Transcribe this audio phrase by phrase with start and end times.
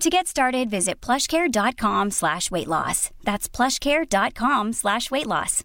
[0.00, 3.10] To get started, visit plushcare.com slash weight loss.
[3.24, 5.64] That's plushcare.com slash weight loss.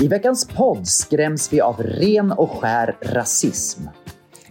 [0.00, 3.82] I veckans podd skräms vi av ren och skär rasism.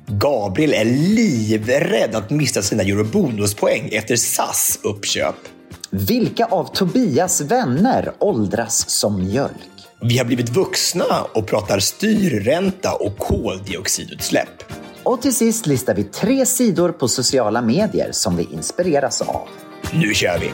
[0.07, 5.35] Gabriel är livrädd att missa sina eurobonuspoäng efter SAS uppköp.
[5.89, 9.76] Vilka av Tobias vänner åldras som mjölk?
[10.01, 14.63] Vi har blivit vuxna och pratar styrränta och koldioxidutsläpp.
[15.03, 19.47] Och till sist listar vi tre sidor på sociala medier som vi inspireras av.
[19.93, 20.51] Nu kör vi!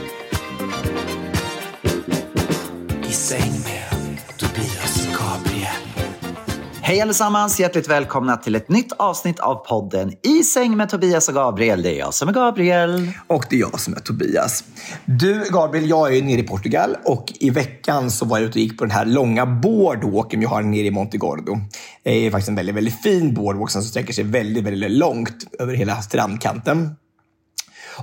[6.86, 7.60] Hej allesammans!
[7.60, 11.82] Hjärtligt välkomna till ett nytt avsnitt av podden I säng med Tobias och Gabriel.
[11.82, 13.12] Det är jag som är Gabriel.
[13.28, 14.64] Och det är jag som är Tobias.
[15.06, 18.62] Du Gabriel, jag är nere i Portugal och i veckan så var jag ute och
[18.62, 21.58] gick på den här långa boardwalken vi har nere i Montegordo.
[22.04, 25.74] Det är faktiskt en väldigt, väldigt fin boardwalk som sträcker sig väldigt, väldigt långt över
[25.74, 26.96] hela strandkanten.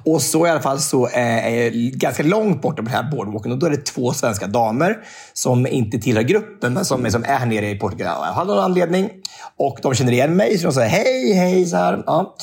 [0.05, 3.11] Och så i alla fall så eh, är jag ganska långt borta på den här
[3.11, 4.97] boardwalken och då är det två svenska damer
[5.33, 9.11] som inte tillhör gruppen men som, som är här nere i Portugal av någon anledning.
[9.57, 12.03] Och de känner igen mig så de säger hej, hej så här.
[12.07, 12.37] Ja.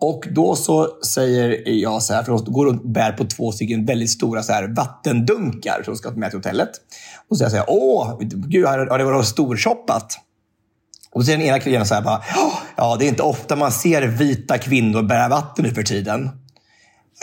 [0.00, 3.86] Och då så säger jag så här, för de går och bär på två stycken
[3.86, 6.70] väldigt stora så här vattendunkar som de ska ta med till hotellet.
[7.30, 10.18] Och så säger jag så här, åh, gud, har har det varit storshoppat?
[11.12, 12.22] Och då säger den ena kvinnan så här bara,
[12.76, 16.30] ja, det är inte ofta man ser vita kvinnor bära vatten nu för tiden.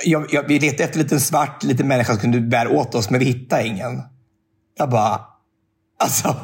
[0.06, 3.10] Jag, jag, vi letade efter en liten svart liten människa som kunde bära åt oss,
[3.10, 4.02] men vi hittade ingen.
[4.78, 5.22] Jag bara,
[6.00, 6.36] alltså,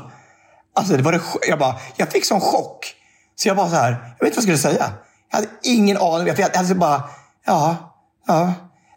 [0.76, 2.96] alltså det var det, jag bara, jag fick sån chock.
[3.36, 4.94] Så jag bara så här, jag vet inte vad jag skulle säga.
[5.32, 6.28] Jag hade ingen aning.
[6.28, 7.04] Jag, jag hade bara,
[7.46, 7.78] ja,
[8.28, 8.54] ja.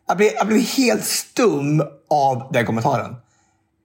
[0.09, 3.17] Jag blev, jag blev helt stum av den kommentaren.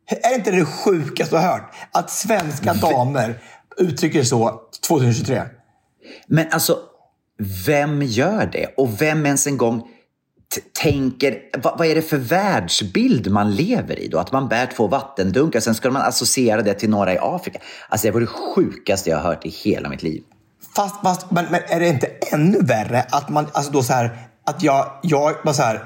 [0.08, 1.74] Är det inte det sjukaste jag har hört?
[1.92, 3.42] Att svenska damer
[3.78, 5.44] uttrycker så 2023.
[6.28, 6.78] Men alltså,
[7.66, 8.74] vem gör det?
[8.78, 9.88] Och vem ens en gång
[10.82, 11.38] tänker...
[11.58, 14.20] Vad, vad är det för världsbild man lever i då?
[14.20, 17.60] Att man bär två vattendunkar, sen ska man associera det till några i Afrika.
[17.90, 20.24] Alltså det var det sjukaste jag har hört i hela mitt liv.
[20.76, 24.18] Fast, fast men, men är det inte ännu värre att man, alltså då så här,
[24.46, 25.84] att jag, jag bara så här,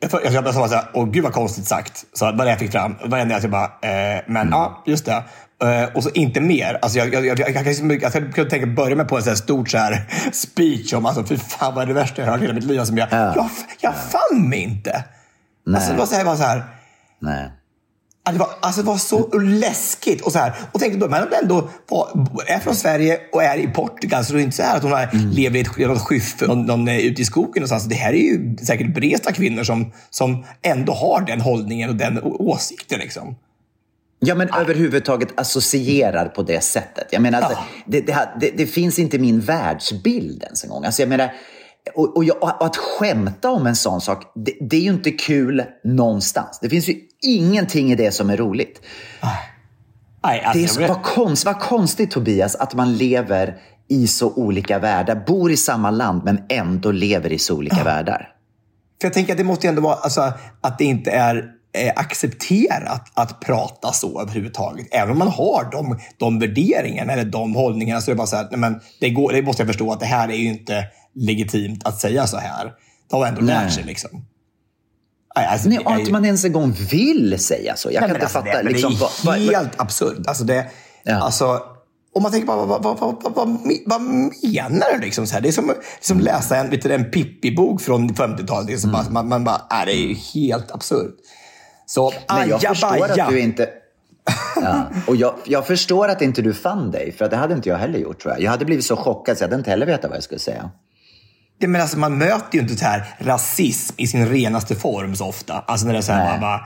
[0.00, 2.04] jag, jag, jag bara åh gud vad konstigt sagt.
[2.12, 5.24] Så vad jag fick fram, vad enda jag bara, eh, men ja, just det.
[5.62, 6.78] Eh, och så inte mer.
[6.82, 9.28] Alltså jag, jag, jag, jag, jag, jag, jag kunde tänka börja med på en så
[9.28, 12.32] här stort så här speech om, alltså fy fan vad är det värsta jag har
[12.32, 12.80] hört hela mitt liv.
[12.80, 13.50] Alltså, jag, jag,
[13.80, 15.04] jag fann mig inte.
[15.74, 16.62] Alltså det var så här, var så här
[17.20, 17.50] Nej.
[18.24, 20.20] Ja, Det var, alltså det var så läskigt.
[20.20, 22.08] Och, så här, och tänkte då, men hon ändå var,
[22.46, 24.92] är från Sverige och är i Portugal, så det är inte så här att hon
[24.92, 27.84] har, lever i ett, något skyffe någon, någon, eh, ute i skogen någonstans.
[27.84, 32.20] Det här är ju säkert bresta kvinnor som, som ändå har den hållningen och den
[32.22, 32.98] åsikten.
[32.98, 33.36] Liksom.
[34.22, 37.08] Ja, men överhuvudtaget associerar på det sättet.
[37.10, 40.84] Jag menar, alltså, det, det, det, det finns inte min världsbild ens en gång.
[40.84, 41.32] Alltså, jag menar,
[41.94, 45.10] och, och, jag, och att skämta om en sån sak, det, det är ju inte
[45.10, 46.58] kul någonstans.
[46.62, 48.80] Det finns ju ingenting i det som är roligt.
[50.24, 53.56] Nej, alltså, Det är så, vad, konst, vad konstigt Tobias, att man lever
[53.88, 55.24] i så olika världar.
[55.26, 58.28] Bor i samma land men ändå lever i så olika världar.
[59.00, 61.59] För jag tänker att det måste ju ändå vara alltså, att det inte är
[61.96, 64.86] accepterat att prata så överhuvudtaget.
[64.90, 68.36] Även om man har de, de värderingarna eller de hållningarna så är det bara så
[68.36, 70.84] här, nej, men det, går, det måste jag förstå att det här är ju inte
[71.14, 72.72] legitimt att säga så här.
[73.10, 73.54] De har ändå Nej.
[73.54, 74.10] lärt sig liksom.
[75.36, 77.88] Nej, alltså, Nej, det och att man ens en gång vill säga så.
[77.88, 78.58] Jag Nej, kan inte alltså, fatta.
[78.58, 80.26] det, men liksom, det är vad- helt absurt.
[80.26, 80.66] Alltså det,
[81.02, 81.14] Ja.
[81.14, 81.62] alltså,
[82.14, 85.00] om man tänker bara, vad, vad, vad, vad, vad, vad menar du?
[85.04, 85.40] Liksom så här?
[85.40, 85.52] Det är
[86.00, 88.66] som, att läsa en, en Pippi-bok från 50-talet.
[88.66, 91.14] Det är som bara, man, man bara, äh, det är ju helt absurt.
[91.90, 93.24] Så Men jag förstår ajabaja.
[93.24, 93.68] att du inte...
[94.62, 94.90] Ja.
[95.06, 97.98] Och jag, jag förstår att inte du fann dig, för det hade inte jag heller
[97.98, 98.42] gjort tror jag.
[98.42, 100.70] Jag hade blivit så chockad så jag hade inte heller vetat vad jag skulle säga.
[101.60, 105.26] det, men alltså, man möter ju inte så här rasism i sin renaste form så
[105.26, 105.64] ofta.
[105.66, 106.60] Alltså när det är så här, man bara,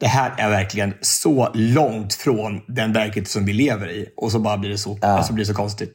[0.00, 4.12] det här är verkligen så långt från den verklighet som vi lever i.
[4.16, 5.94] Och så bara blir det så, alltså blir det så konstigt.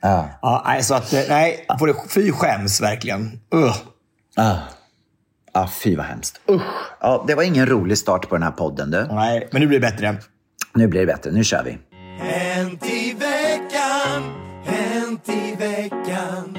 [0.00, 0.28] Ja.
[0.42, 3.40] Ja, nej, så att, eh, nej, får det, fy skäms verkligen.
[3.54, 3.76] Ugh.
[4.36, 4.56] Ah.
[5.58, 6.40] Ah, fy vad hemskt.
[6.50, 6.62] Usch.
[7.00, 8.90] Ja, det var ingen rolig start på den här podden.
[8.90, 9.06] Du.
[9.10, 10.16] Nej, men nu blir det bättre.
[10.74, 11.30] Nu blir det bättre.
[11.30, 11.78] Nu kör vi.
[12.18, 14.22] Hänt i veckan,
[14.64, 16.58] hänt i veckan.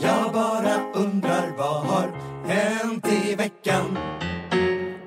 [0.00, 2.10] Jag bara undrar vad har
[2.46, 3.98] hänt i veckan?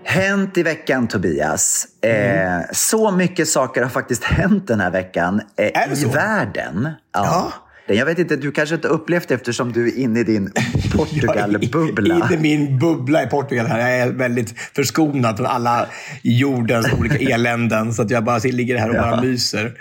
[0.04, 1.86] Hänt i veckan, Tobias.
[2.04, 6.10] Eh, så mycket saker har faktiskt hänt den här veckan eh, Är det i så?
[6.10, 6.90] världen.
[7.14, 7.52] Ja.
[7.88, 10.52] Jag vet inte, du kanske inte upplevt det eftersom du är inne i din
[10.96, 12.28] Portugal-bubbla.
[12.30, 13.66] Är i min bubbla i Portugal.
[13.66, 13.80] här.
[13.80, 15.86] Jag är väldigt förskonad från alla
[16.22, 17.94] jordens olika eländen.
[17.94, 19.74] Så att jag bara ligger här och bara myser.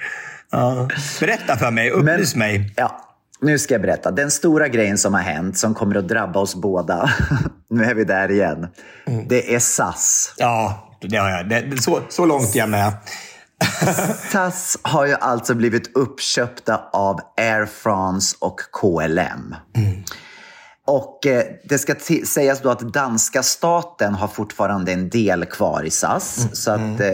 [0.51, 0.89] Ja.
[1.21, 2.73] Berätta för mig, upplys mig.
[2.77, 3.07] Ja,
[3.41, 4.11] nu ska jag berätta.
[4.11, 7.11] Den stora grejen som har hänt, som kommer att drabba oss båda.
[7.71, 8.67] nu är vi där igen.
[9.07, 9.29] Mm.
[9.29, 10.35] Det är SAS.
[10.37, 11.49] Ja, det har jag.
[11.49, 12.93] Det, så, så långt är jag med.
[14.33, 19.55] SAS har ju alltså blivit uppköpta av Air France och KLM.
[20.87, 21.95] Och eh, det ska
[22.25, 26.49] sägas då att danska staten har fortfarande en del kvar i SAS.
[26.53, 27.11] Så att eh,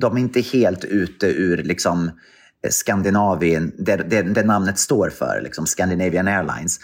[0.00, 2.06] de är inte helt ute ur liksom,
[2.64, 6.80] eh, Skandinavien, det, det, det namnet står för, liksom Scandinavian Airlines.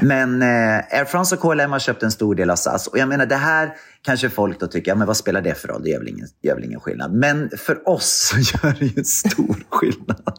[0.00, 2.86] Men eh, Air France och KLM har köpt en stor del av SAS.
[2.86, 3.74] Och jag menar, det här
[4.04, 5.82] kanske folk då tycker, ja, men vad spelar det för roll?
[5.82, 7.12] Det gör väl ingen, gör väl ingen skillnad.
[7.12, 8.36] Men för oss så
[8.66, 10.38] gör det ju en stor skillnad.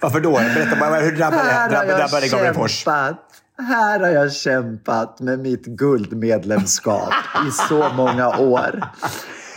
[0.00, 0.32] Varför då?
[0.32, 2.70] Berätta bara, hur drabbade det drabbade, jag drabbade det Gabriel Fors?
[2.84, 3.24] kämpat.
[3.68, 7.14] Här har jag kämpat med mitt guldmedlemskap
[7.48, 8.84] i så många år.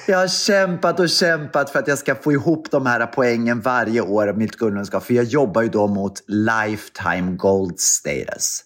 [0.08, 4.02] Jag har kämpat och kämpat för att jag ska få ihop de här poängen varje
[4.02, 5.04] år av mitt guldmedlemskap.
[5.04, 8.64] För jag jobbar ju då mot lifetime gold status.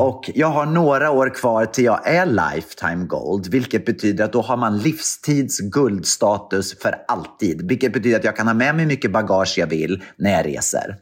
[0.00, 4.42] Och jag har några år kvar till jag är lifetime gold, vilket betyder att då
[4.42, 7.68] har man livstids guldstatus för alltid.
[7.68, 10.96] Vilket betyder att jag kan ha med mig mycket bagage jag vill när jag reser.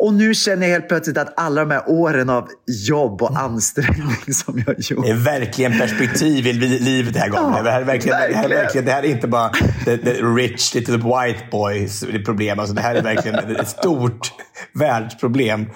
[0.00, 2.48] Och nu känner jag helt plötsligt att alla de här åren av
[2.88, 5.04] jobb och ansträngning som jag gjort.
[5.04, 7.52] Det är verkligen perspektiv i li- livet det här gången.
[7.56, 8.62] Ja, det, här är verkligen, det, här är verkligen.
[8.64, 9.50] verkligen, det här är inte bara
[9.84, 12.58] the, the rich little white boys problem.
[12.58, 14.32] Alltså, det här är verkligen ett stort
[14.72, 15.66] världsproblem.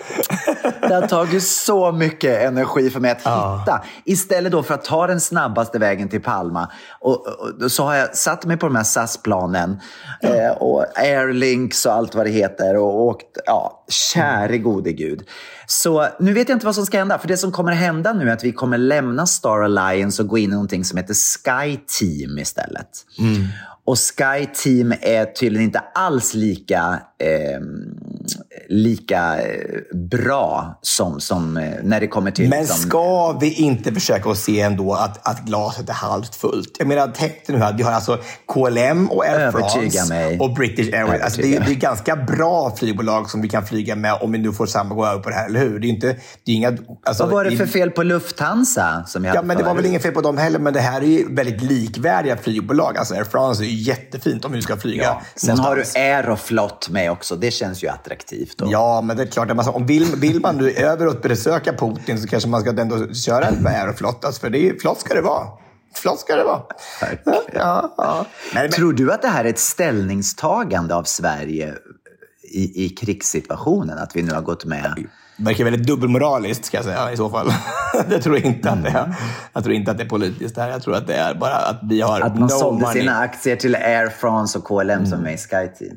[0.89, 3.85] Det har tagit så mycket energi för mig att hitta.
[4.05, 6.69] Istället då för att ta den snabbaste vägen till Palma.
[7.01, 9.81] Och, och, så har jag satt mig på de här SAS-planen
[10.23, 15.23] eh, och Airlinks och allt vad det heter och åkt, ja, käre gode gud.
[15.67, 17.19] Så nu vet jag inte vad som ska hända.
[17.19, 20.39] För det som kommer hända nu är att vi kommer lämna Star Alliance och gå
[20.39, 22.89] in i någonting som heter Sky Team istället.
[23.85, 27.61] Och Sky Team är tydligen inte alls lika, eh,
[28.69, 29.37] lika
[29.95, 32.49] bra som, som eh, när det kommer till...
[32.49, 36.77] Men ska vi inte försöka att se ändå att, att glaset är halvt fullt?
[36.79, 38.19] Jag menar, tänk dig nu att vi har alltså
[38.53, 40.39] KLM och Air France mig.
[40.39, 41.23] och British Airways.
[41.23, 44.39] Alltså det, är, det är ganska bra flygbolag som vi kan flyga med om vi
[44.39, 45.79] nu får samma gå över på det här, eller hur?
[45.79, 49.05] Det är inte, det är inga, alltså, vad var det för fel på Lufthansa?
[49.07, 51.01] Som jag Ja, men det var väl inget fel på dem heller, men det här
[51.01, 52.99] är ju väldigt likvärdiga flygbolag.
[52.99, 55.23] Alltså Air France är ju jättefint om vi ska flyga Ja.
[55.37, 56.01] Sen har du.
[56.01, 57.37] Aeroflot med också.
[57.37, 58.59] Det känns ju attraktivt.
[58.59, 58.67] Då.
[58.73, 59.57] Ja, men det är klart.
[59.57, 63.13] man- Om vill, vill man nu över och besöka Putin så kanske man ska ändå
[63.15, 64.25] köra med Aeroflot.
[64.25, 65.47] Alltså, för det är, flott ska det vara.
[65.95, 66.63] Flott ska det vara.
[67.55, 68.27] Ja, ja.
[68.55, 71.75] Men, men, Tror du att det här är ett ställningstagande av Sverige
[72.53, 73.99] i, i krigssituationen?
[73.99, 75.07] Att vi nu har gått med?
[75.45, 77.53] Verkar väldigt dubbelmoraliskt, ska jag säga, i så fall.
[78.09, 79.15] det tror jag inte att det är.
[79.53, 80.57] Jag tror inte att det är politiskt.
[80.57, 80.69] Här.
[80.69, 83.01] Jag tror att det är bara att vi har Att man no sålde money.
[83.01, 85.97] sina aktier till Air France och KLM som är i SkyTeam.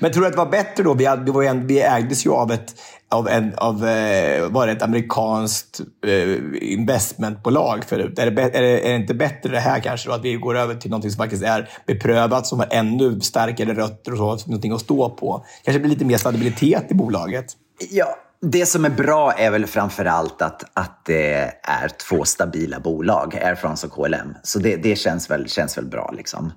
[0.00, 0.94] Men tror du att det var bättre då?
[0.94, 2.74] Vi, hade, vi, var en, vi ägdes ju av ett,
[3.10, 8.18] av en, av, eh, var det ett amerikanskt eh, investmentbolag förut.
[8.18, 10.14] Är det, är, det, är det inte bättre det här kanske då?
[10.14, 14.12] Att vi går över till något som faktiskt är beprövat, som har ännu starkare rötter
[14.12, 15.44] och så, någonting att stå på.
[15.64, 17.46] Kanske blir lite mer stabilitet i bolaget.
[17.90, 22.80] Ja, det som är bra är väl framför allt att, att det är två stabila
[22.80, 24.34] bolag, Air France och KLM.
[24.42, 26.14] Så det, det känns, väl, känns väl bra.
[26.16, 26.52] Liksom.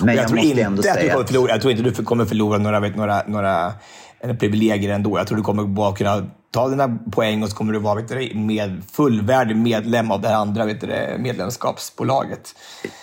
[0.00, 2.58] Men jag, jag, tror inte att du kommer förlora, jag tror inte du kommer förlora
[2.58, 3.72] några, vet, några, några
[4.20, 5.18] eller privilegier ändå.
[5.18, 8.08] Jag tror du kommer bara kunna ta dina poäng och så kommer du vara vet
[8.08, 12.54] du, med, fullvärdig medlem av det här andra vet du, medlemskapsbolaget.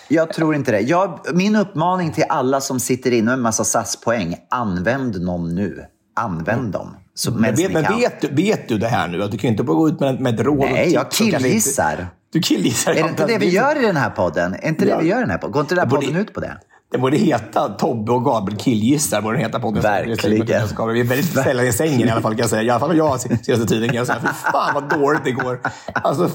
[0.08, 0.80] Jag tror inte det.
[0.80, 5.84] Jag, min uppmaning till alla som sitter inne med en massa SAS-poäng, använd dem nu.
[6.16, 6.96] Använd dem.
[7.20, 9.18] Så, Men, vet, men vet, du- vet du det här nu?
[9.18, 12.06] Du kan ju inte bara gå ut med, med ett råd Nej, jag killgissar.
[12.32, 12.90] Du killgissar.
[12.92, 14.54] Är det inte det vi gör i den här podden?
[14.54, 15.52] Är inte det vi gör i den här podden?
[15.52, 16.56] Går inte den här podden ut på det?
[16.92, 19.22] Den borde heta Tobbe och Gabriel killgissar.
[19.22, 19.82] Borde heta podden.
[19.82, 20.46] Verkligen.
[20.94, 22.32] Vi är väldigt sällan i sängen i alla fall.
[22.32, 22.62] Kan jag säga.
[22.62, 23.88] I alla fall jag senaste tiden.
[23.88, 24.18] Kan jag säga.
[24.22, 25.60] Fy fan vad dåligt det går.
[25.94, 26.30] Alltså,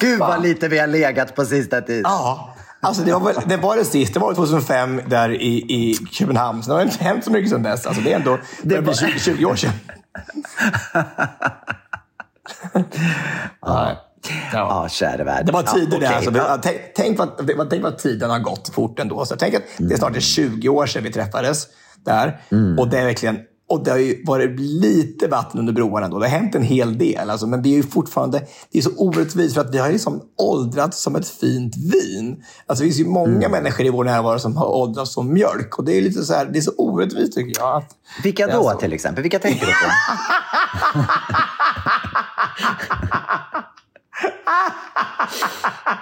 [0.00, 2.02] Gud vad lite vi har legat på sista tiden.
[2.04, 2.54] Ja.
[2.80, 4.14] Alltså det, var, väl- det var det sist.
[4.14, 6.62] Det var 2005 där i, i Köpenhamn.
[6.62, 7.86] Så det har inte hänt så mycket sedan dess.
[7.86, 9.70] Alltså det är ändå det blir 20, 20 år sedan.
[13.60, 14.08] ja.
[14.52, 15.46] Ja, käre värld.
[15.46, 15.96] Det var tider det.
[15.96, 16.08] okej.
[16.16, 16.58] Alltså, det Ja.
[16.62, 19.24] tänk, tänk, vad, tänk vad tiden har gått fort ändå.
[19.24, 21.66] Så tänk att det är snart är 20 år sedan vi träffades
[22.04, 22.40] där.
[22.78, 23.38] Och det är verkligen
[23.72, 26.18] och det har ju varit lite vatten under broarna ändå.
[26.18, 27.30] Det har hänt en hel del.
[27.30, 30.22] Alltså, men vi är ju fortfarande, det är så orättvist för att vi har liksom
[30.38, 32.44] åldrats som ett fint vin.
[32.66, 35.78] Alltså, det finns ju många människor i vår närvaro som har åldrats som mjölk.
[35.78, 37.76] Och det är lite så här, det är så orättvist tycker jag.
[37.76, 37.90] Att,
[38.22, 38.78] Vilka det är då så.
[38.78, 39.22] till exempel?
[39.22, 39.88] Vilka tänker du på?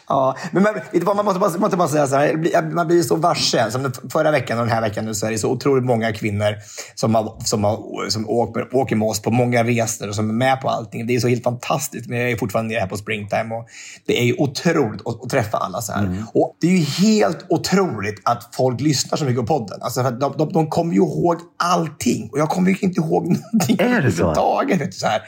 [0.08, 3.16] Ja, men man, vad, man måste bara, måste bara säga så här, man blir så
[3.16, 3.72] varse.
[3.72, 6.56] Som förra veckan och den här veckan nu så är det så otroligt många kvinnor
[6.96, 10.34] som, har, som, har, som åker, åker med oss på många resor och som är
[10.34, 11.08] med på allting.
[11.08, 12.10] Det är så helt fantastiskt.
[12.10, 13.68] Men jag är fortfarande nere här på springtime och
[14.06, 16.24] det är ju otroligt att, att träffa alla så här.
[16.34, 19.80] Och det är ju helt otroligt att folk lyssnar så mycket på podden.
[19.82, 23.24] Alltså för de, de, de kommer ju ihåg allting och jag kommer ju inte ihåg
[23.54, 24.24] någonting Är det så?
[24.24, 24.94] överhuvudtaget.
[24.94, 25.22] Så här.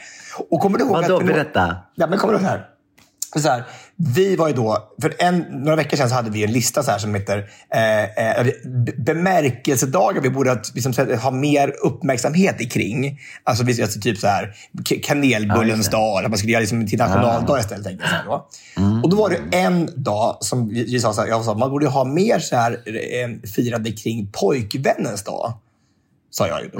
[0.50, 1.16] Och kommer du ihåg Vadå?
[1.16, 1.76] att- Berätta.
[1.94, 2.66] Ja, men kommer du ihåg så här?
[3.36, 3.64] Så här,
[4.14, 6.90] vi var ju då, för en, några veckor sedan så hade vi en lista så
[6.90, 13.20] här som heter eh, eh, be- bemärkelsedagar vi borde ha, liksom, ha mer uppmärksamhet kring.
[13.44, 14.54] Alltså, alltså typ så här,
[14.90, 15.92] Ja, kanelbullens det.
[15.92, 17.84] dag, att man skulle göra liksom till nationaldag istället.
[17.84, 18.48] Tänkte jag då.
[19.04, 21.70] Och då var det en dag som vi, vi sa så här, jag sa, man
[21.70, 25.52] borde ha mer så här, eh, firande kring pojkvännens dag.
[26.30, 26.78] Sa jag ju då.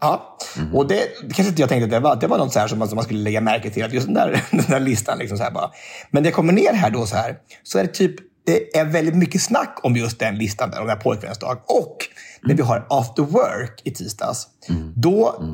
[0.00, 0.38] Ja.
[0.72, 2.16] Och det, det kanske inte jag tänkte att det var.
[2.16, 3.84] Det var något så här som man, som man skulle lägga märke till.
[3.84, 5.18] Att just den där, den där listan.
[5.18, 5.70] Liksom så här bara.
[6.10, 7.36] Men när jag kommer ner här då så här.
[7.62, 8.14] Så är det typ,
[8.46, 10.70] det är väldigt mycket snack om just den listan.
[10.70, 11.58] Där, om den här pojkvännens dag.
[11.66, 11.96] Och
[12.42, 14.46] när vi har after work i tisdags.
[14.94, 15.44] Då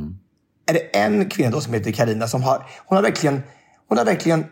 [0.67, 3.43] är det en kvinna då som heter Karina som har, hon har verkligen,
[3.88, 4.45] hon har verkligen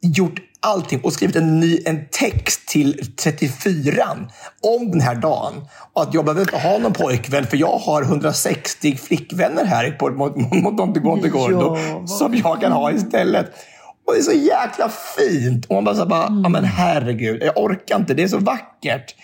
[0.00, 4.04] gjort allting och skrivit en ny en text till 34
[4.62, 5.52] om den här dagen.
[5.92, 10.10] Och att jag behöver inte ha någon pojkvän för jag har 160 flickvänner här på
[10.10, 13.46] mot, mot Monte Monte Gordo som jag kan ha istället.
[14.06, 15.66] Och det är så jäkla fint.
[15.66, 18.14] Och man bara, så bara ja men herregud, jag orkar inte.
[18.14, 19.14] Det är så vackert.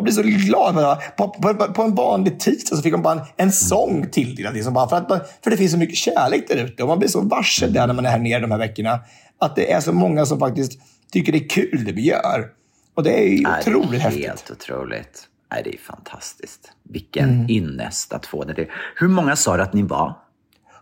[0.00, 0.74] Man blir så glad.
[0.74, 0.96] Bara.
[0.96, 4.54] På, på, på en vanlig tisdag så fick man bara en, en sång tilldelad.
[4.54, 6.82] Liksom bara för, att, för det finns så mycket kärlek där ute.
[6.82, 9.00] Och man blir så varse där när man är här nere de här veckorna.
[9.38, 10.80] Att det är så många som faktiskt
[11.12, 12.46] tycker det är kul det vi gör.
[12.94, 14.26] Och det är ju Nej, det är otroligt häftigt.
[14.26, 15.28] Helt otroligt.
[15.52, 16.72] Nej, det är fantastiskt.
[16.82, 18.66] Vilken ynnest att få det till.
[18.96, 20.16] Hur många sa du att ni var?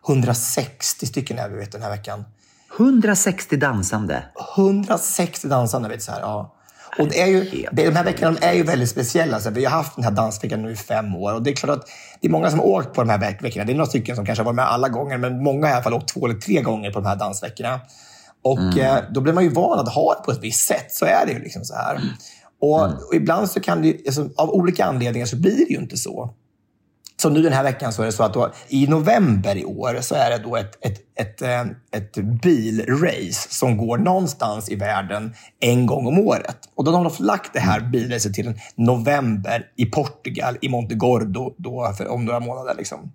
[0.09, 2.25] 160 stycken är vi vet, den här veckan.
[2.77, 4.25] 160 dansande.
[4.57, 5.89] 160 dansande.
[5.89, 6.55] Vet, du, så här, ja.
[6.99, 9.41] Och det är ju, det, de här veckorna är ju väldigt speciella.
[9.41, 11.35] Så här, vi har haft den här dansveckan nu i fem år.
[11.35, 11.89] Och det är klart att
[12.21, 13.65] det är många som har åkt på de här veck- veckorna.
[13.65, 15.75] Det är några stycken som kanske har varit med alla gånger, men många har i
[15.75, 17.81] alla fall åkt två eller tre gånger på de här dansveckorna.
[18.43, 20.87] Och eh, då blir man ju van att ha det på ett visst sätt.
[20.93, 21.39] Så är det ju.
[21.39, 22.01] liksom så här.
[22.61, 25.97] Och, och ibland så kan det, alltså, av olika anledningar så blir det ju inte
[25.97, 26.35] så.
[27.23, 29.99] Så nu den här veckan så är det så att då, i november i år
[30.01, 31.61] så är det då ett, ett, ett, eh,
[31.93, 36.57] ett bilrace som går någonstans i världen en gång om året.
[36.75, 41.55] Och då har de lagt det här bilracet till en november i Portugal, i Montegordo,
[41.59, 42.75] då för, om några månader.
[42.75, 43.13] Liksom.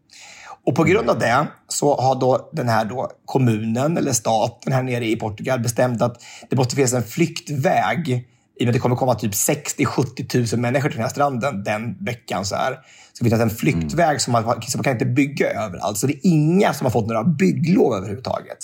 [0.65, 4.83] Och på grund av det så har då den här då kommunen eller staten här
[4.83, 8.25] nere i Portugal bestämt att det måste finnas en flyktväg
[8.60, 11.63] i och med att det kommer komma typ 60-70 000 människor till den här stranden
[11.63, 12.45] den veckan.
[12.45, 12.79] Så här.
[13.13, 15.98] Så det finns en flyktväg som man, som man kan inte bygga överallt.
[15.98, 18.58] Så det är inga som har fått några bygglov överhuvudtaget.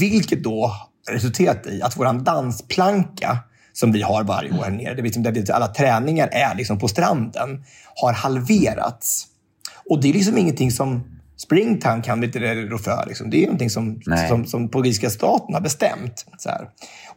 [0.00, 0.72] Vilket då
[1.10, 3.38] resulterat i att vår dansplanka
[3.72, 6.88] som vi har varje år här nere, det liksom där alla träningar är liksom på
[6.88, 7.64] stranden,
[8.02, 9.26] har halverats.
[9.90, 11.04] Och det är liksom ingenting som
[11.36, 13.04] Springtown kan inte rå för.
[13.06, 13.30] Liksom.
[13.30, 14.28] Det är någonting som, Nej.
[14.28, 16.26] som, som portugisiska staten har bestämt.
[16.38, 16.68] Så här.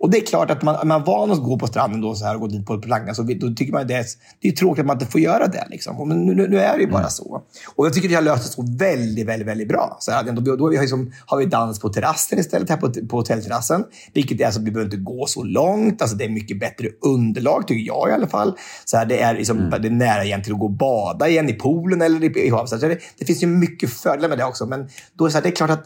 [0.03, 2.25] Och det är klart att man, är man van att gå på stranden då, så
[2.25, 4.05] här, och gå dit på plankan, så vi- då tycker man det är,
[4.41, 5.67] det är tråkigt att man inte får göra det.
[5.69, 6.07] Liksom.
[6.07, 7.41] Men nu, nu, är det ju bara så.
[7.75, 9.97] Och jag tycker det har löst sig så väldigt, väldigt, väldigt bra.
[9.99, 12.91] Så här, då, då har vi liksom, har vi dans på terrassen istället, här på,
[13.07, 13.83] på hotellterrassen.
[14.13, 16.01] Vilket är alltså, vi behöver inte gå så långt.
[16.01, 18.53] Alltså, det är mycket bättre underlag, tycker jag i alla fall.
[18.85, 21.49] Så här, det, är liksom, det är nära igen till att gå och bada igen
[21.49, 22.81] i poolen eller i, i havet.
[22.81, 24.65] Det, det finns ju mycket fördelar med det också.
[24.65, 25.85] Men då är det, så här, det är klart att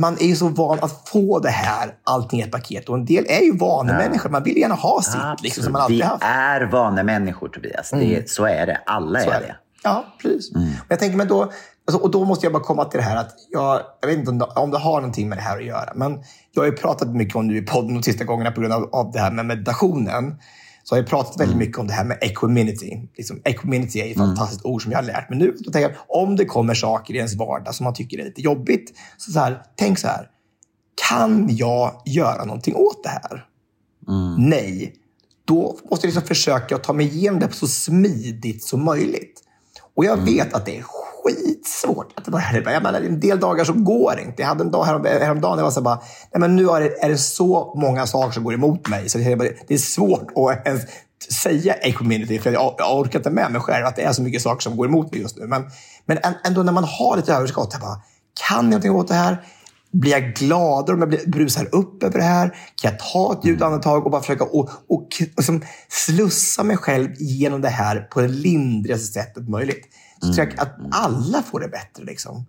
[0.00, 2.88] man är ju så van att få det här, allting i ett paket.
[2.88, 4.30] Och en del är ju vanemänniskor.
[4.30, 6.22] Man vill gärna ha sitt, liksom, som man alltid Vi haft.
[6.24, 7.90] är vanemänniskor, Tobias.
[7.90, 8.80] Det, så är det.
[8.86, 9.46] Alla är är det.
[9.46, 9.56] det.
[9.82, 10.52] Ja, precis.
[10.54, 11.42] Men jag tänker, men då,
[11.86, 14.30] alltså, och då måste jag bara komma till det här att jag, jag vet inte
[14.30, 16.18] om det, om det har någonting med det här att göra, men
[16.52, 18.88] jag har ju pratat mycket om nu i podden de sista gångerna på grund av,
[18.92, 20.34] av det här med meditationen.
[20.84, 23.08] Så har jag pratat väldigt mycket om det här med equanimity.
[23.16, 25.56] Liksom, equanimity är ett fantastiskt ord som jag har lärt mig nu.
[25.56, 28.40] Så tänker jag, om det kommer saker i ens vardag som man tycker är lite
[28.40, 30.30] jobbigt, så, så här, tänk så här.
[31.08, 33.46] Kan jag göra någonting åt det här?
[34.38, 34.94] Nej.
[35.44, 39.40] Då måste jag liksom försöka ta mig igenom det så smidigt som möjligt.
[39.94, 40.82] Och jag vet att det är
[41.24, 42.12] skitsvårt.
[42.16, 44.42] Att det bara, jag menar, en del dagar så går det inte.
[44.42, 46.00] Jag hade en dag härom, häromdagen jag var så här bara,
[46.32, 49.08] nej men nu är det, är det så många saker som går emot mig.
[49.08, 50.82] Så det är, bara- det är svårt att ens
[51.42, 54.42] säga equanimity, för jag, jag orkar inte med mig själv att det är så mycket
[54.42, 55.46] saker som går emot mig just nu.
[55.46, 55.62] Men,
[56.06, 58.00] men ändå när man har lite överskott, jag bara,
[58.48, 59.44] kan jag någonting åt det här?
[59.92, 62.48] Blir jag gladare om jag brusar upp över det här?
[62.82, 65.44] Kan jag ta ett djupt andetag och bara försöka och, och, och och
[65.88, 69.86] slussa mig själv genom det här på det lindrigaste sättet möjligt?
[70.24, 72.04] Så tror jag att alla får det bättre.
[72.04, 72.46] Liksom.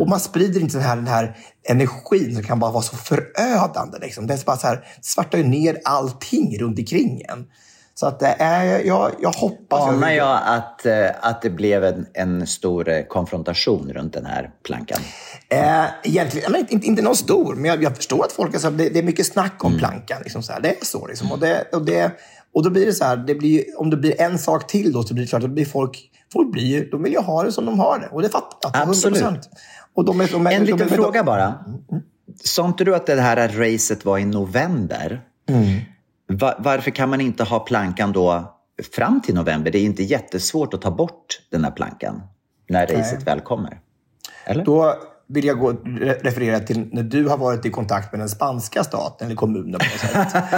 [0.00, 1.36] Och man sprider inte den här, den här
[1.68, 3.98] energin som kan bara vara så förödande.
[4.00, 4.26] Liksom.
[4.26, 7.46] Det är bara så här, svartar ju ner allting runt omkring en.
[7.94, 9.88] Så att är, jag, jag hoppas...
[9.88, 14.50] Anar jag att, eh, att det blev en, en stor eh, konfrontation runt den här
[14.62, 15.00] plankan?
[15.48, 18.70] Eh, egentligen, men inte, inte någon stor, men jag, jag förstår att folk är så
[18.70, 20.22] här, det, det är mycket snack om plankan.
[20.22, 20.60] Liksom så här.
[20.60, 21.06] Det är så.
[21.06, 21.32] Liksom.
[21.32, 22.12] Och, det, och, det,
[22.54, 25.02] och då blir det så här, det blir, om det blir en sak till då,
[25.02, 27.66] så blir det klart, då blir folk, folk blir, de vill ju ha det som
[27.66, 28.06] de har det.
[28.06, 28.88] Och det fattar jag.
[28.88, 29.22] Absolut.
[29.22, 29.38] 100%.
[29.94, 31.64] Och de är, de är, En de liten är, fråga bara.
[32.44, 35.20] Sa inte du att det här racet var i november?
[36.32, 38.56] Va- varför kan man inte ha plankan då
[38.92, 39.70] fram till november?
[39.70, 42.22] Det är inte jättesvårt att ta bort den här plankan
[42.68, 43.80] när racet väl kommer.
[44.44, 44.64] Eller?
[44.64, 44.94] Då
[45.32, 48.84] vill jag gå, re- referera till när du har varit i kontakt med den spanska
[48.84, 50.42] staten eller kommunen på något sätt.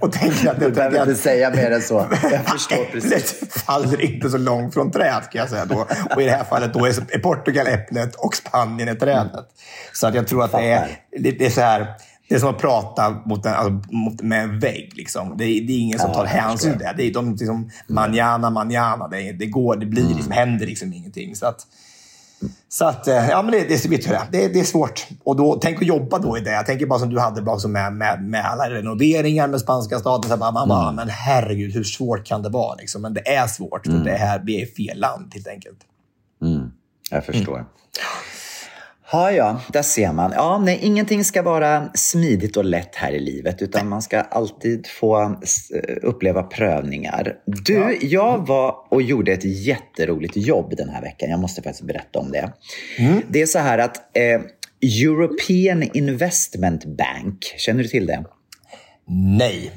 [0.00, 2.06] och tänker att, Du behöver inte säga mer än så.
[2.22, 3.34] Jag förstår precis.
[3.66, 5.86] faller inte så långt från trädet kan jag säga då.
[6.14, 9.46] Och i det här fallet då är Portugal äpplet och Spanien är trädet.
[9.92, 11.86] Så att jag tror att det är, det är så här.
[12.28, 14.92] Det är som att prata mot en, alltså, mot, med en vägg.
[14.96, 15.34] Liksom.
[15.36, 16.94] Det, är, det är ingen som Ja, tar hänsyn till det.
[16.96, 19.08] Det är de liksom, manana, manana.
[19.08, 21.36] Det, det går, det blir, liksom, händer liksom ingenting.
[21.36, 21.66] Så att,
[22.68, 25.06] så att, eh, ja men det, det, vet det, det, är svårt.
[25.24, 26.50] Och då, tänk att jobba då i det.
[26.50, 29.98] Jag tänker bara som du hade bara som med, med, med alla renoveringar med spanska
[29.98, 30.30] staten.
[30.30, 32.74] Så bara, man bara, men herregud, hur svårt kan det vara?
[32.74, 33.02] Liksom?
[33.02, 35.78] Men det är svårt, för det här, vi är i fel land helt enkelt.
[37.10, 37.64] Jag förstår.
[39.12, 40.32] Ja, ja, där ser man.
[40.32, 44.86] Ja, nej, ingenting ska vara smidigt och lätt här i livet, utan man ska alltid
[44.86, 45.70] få s-
[46.02, 47.34] uppleva prövningar.
[47.46, 51.30] Du, jag var och gjorde ett jätteroligt jobb den här veckan.
[51.30, 52.52] Jag måste faktiskt berätta om det.
[53.28, 54.40] Det är så här att eh,
[55.06, 58.24] European Investment Bank, känner du till det?
[59.38, 59.72] Nej.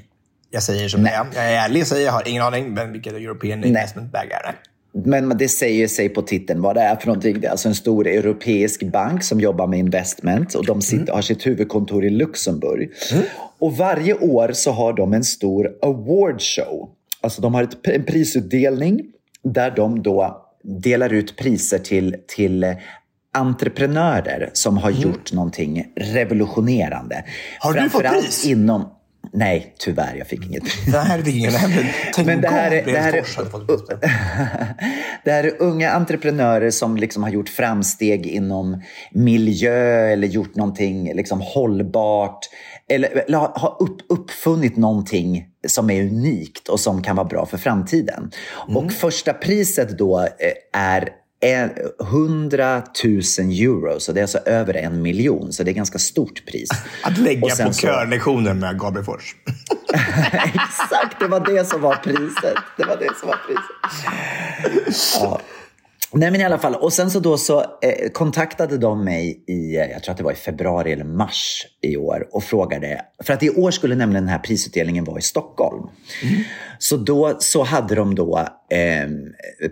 [0.53, 1.25] Jag säger som det är.
[1.35, 4.55] Jag är ärlig och säger jag har ingen aning men vilket European Investment Bag är.
[4.93, 7.41] Men det säger sig på titeln vad det är för någonting.
[7.41, 11.21] Det är alltså en stor europeisk bank som jobbar med investment och de sitter, har
[11.21, 12.91] sitt huvudkontor i Luxemburg.
[13.59, 16.89] Och varje år så har de en stor award show.
[17.21, 19.01] Alltså de har ett, en prisutdelning
[19.43, 22.75] där de då delar ut priser till, till
[23.33, 27.23] entreprenörer som har gjort någonting revolutionerande.
[27.59, 28.45] Har du fått pris?
[28.45, 28.89] Inom,
[29.33, 30.85] nej, tyvärr, jag fick inget pris.
[30.91, 31.51] Det här är ingen
[32.15, 33.21] Tänk Men det här är- det här är-.
[35.23, 38.81] Det här är unga entreprenörer som liksom har gjort framsteg inom
[39.11, 42.39] miljö eller gjort någonting liksom hållbart.
[42.89, 47.57] Eller, eller har upp, uppfunnit någonting som är unikt och som kan vara bra för
[47.57, 48.31] framtiden.
[48.75, 50.27] Och första priset då eh,
[50.81, 51.09] är
[51.43, 53.13] 100 000
[53.51, 55.53] euro, så det är alltså över en miljon.
[55.53, 56.69] Så det är ganska stort pris.
[57.03, 59.35] Att lägga på så- körlektionen med Gabriel Fors.
[60.33, 62.57] Exakt, det var det som var priset.
[62.77, 63.61] Det var det som var priset.
[65.21, 65.41] Ja.
[66.13, 69.75] Nej men i alla fall, och sen så då så eh, kontaktade de mig i,
[69.75, 73.33] eh, jag tror att det var i februari eller mars i år och frågade, för
[73.33, 75.89] att i år skulle nämligen den här prisutdelningen vara i Stockholm.
[76.79, 79.09] Så då så hade de då, eh,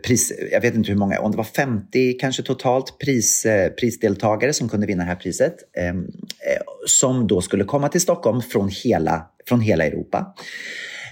[0.04, 4.54] pris, jag vet inte hur många, om det var 50 kanske totalt pris, eh, prisdeltagare
[4.54, 5.56] som kunde vinna det här priset.
[5.78, 5.94] Eh, eh,
[6.86, 10.36] som då skulle komma till Stockholm från hela, från hela Europa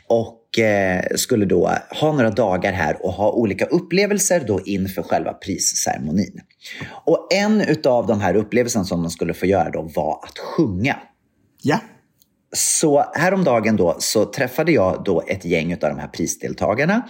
[0.07, 5.33] och Eh, skulle då ha några dagar här och ha olika upplevelser då inför själva
[5.33, 6.41] prisceremonin.
[7.05, 10.95] Och en utav de här upplevelserna som de skulle få göra då var att sjunga.
[11.61, 11.79] Ja.
[12.57, 17.07] Så häromdagen då så träffade jag då ett gäng av de här prisdeltagarna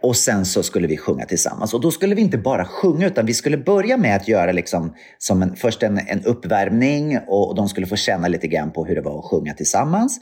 [0.00, 1.74] och sen så skulle vi sjunga tillsammans.
[1.74, 4.94] Och då skulle vi inte bara sjunga utan vi skulle börja med att göra liksom
[5.18, 8.94] som en, först en, en uppvärmning och de skulle få känna lite grann på hur
[8.94, 10.20] det var att sjunga tillsammans.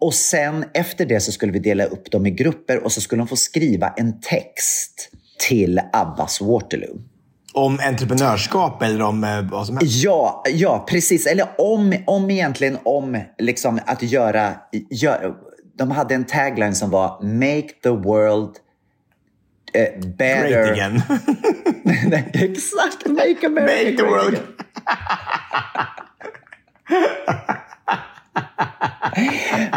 [0.00, 3.20] Och sen efter det så skulle vi dela upp dem i grupper och så skulle
[3.20, 5.10] de få skriva en text
[5.48, 6.98] till Abbas Waterloo.
[7.54, 10.04] Om entreprenörskap eller om eh, vad som helst?
[10.04, 11.26] Ja, ja precis.
[11.26, 14.52] Eller om, om egentligen om liksom att göra,
[14.90, 15.34] gör,
[15.78, 18.50] De hade en tagline som var Make the world
[19.72, 20.48] eh, better.
[20.50, 21.02] Great again.
[22.32, 23.48] Exakt, make America
[23.84, 24.34] Make the world.
[24.34, 24.44] again.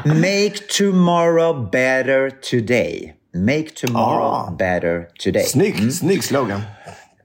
[0.05, 3.13] Make tomorrow better today.
[3.33, 4.51] Make tomorrow Ah.
[4.51, 5.43] better today.
[5.43, 6.61] Snygg, snygg slogan.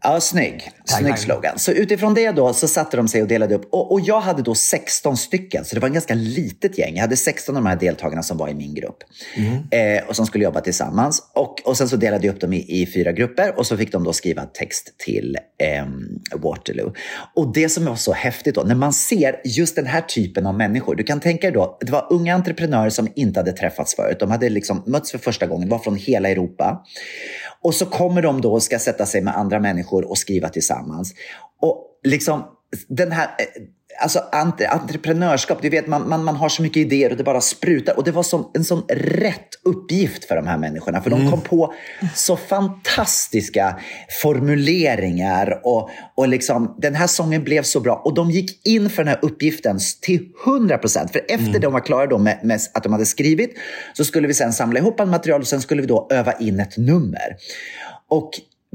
[0.06, 0.70] Ja, snygg.
[0.86, 1.16] Tagline.
[1.16, 1.58] Snygg slogan.
[1.58, 3.68] Så utifrån det då så satte de sig och delade upp.
[3.72, 6.94] Och, och jag hade då 16 stycken, så det var en ganska litet gäng.
[6.94, 8.96] Jag hade 16 av de här deltagarna som var i min grupp.
[9.70, 11.22] Eh, och som skulle jobba tillsammans.
[11.34, 13.92] Och, och sen så delade jag upp dem i, i fyra grupper och så fick
[13.92, 16.92] de då skriva text till ehm, Waterloo.
[17.34, 20.54] Och det som var så häftigt då, när man ser just den här typen av
[20.54, 20.94] människor.
[20.94, 24.16] Du kan tänka dig då, det var unga entreprenörer som inte hade träffats förut.
[24.20, 26.82] De hade liksom mötts för första gången, var från hela Europa.
[27.66, 31.14] Och så kommer de då och ska sätta sig med andra människor och skriva tillsammans.
[31.60, 32.44] Och liksom
[32.88, 33.24] den här...
[33.24, 33.62] Eh,
[33.98, 37.40] Alltså entre, entreprenörskap, du vet man, man, man har så mycket idéer och det bara
[37.40, 37.96] sprutar.
[37.96, 41.02] Och det var som, en sån rätt uppgift för de här människorna.
[41.02, 41.74] För de kom på
[42.14, 43.80] så fantastiska
[44.22, 45.60] formuleringar.
[45.64, 48.02] Och, och liksom, den här sången blev så bra.
[48.04, 51.12] Och de gick in för den här uppgiften till 100 procent.
[51.12, 53.54] För efter de var klara då med, med att de hade skrivit
[53.92, 56.60] så skulle vi sen samla ihop all material och sen skulle vi då öva in
[56.60, 57.36] ett nummer.
[58.08, 58.30] Och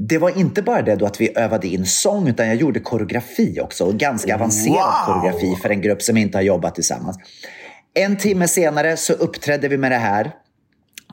[0.08, 3.60] det var inte bara det då att vi övade in sång, utan jag gjorde koreografi
[3.60, 3.84] också.
[3.84, 5.14] Och ganska avancerad Wow!
[5.14, 7.16] koreografi för en grupp som inte har jobbat tillsammans.
[7.94, 10.32] En timme senare så uppträdde vi med det här.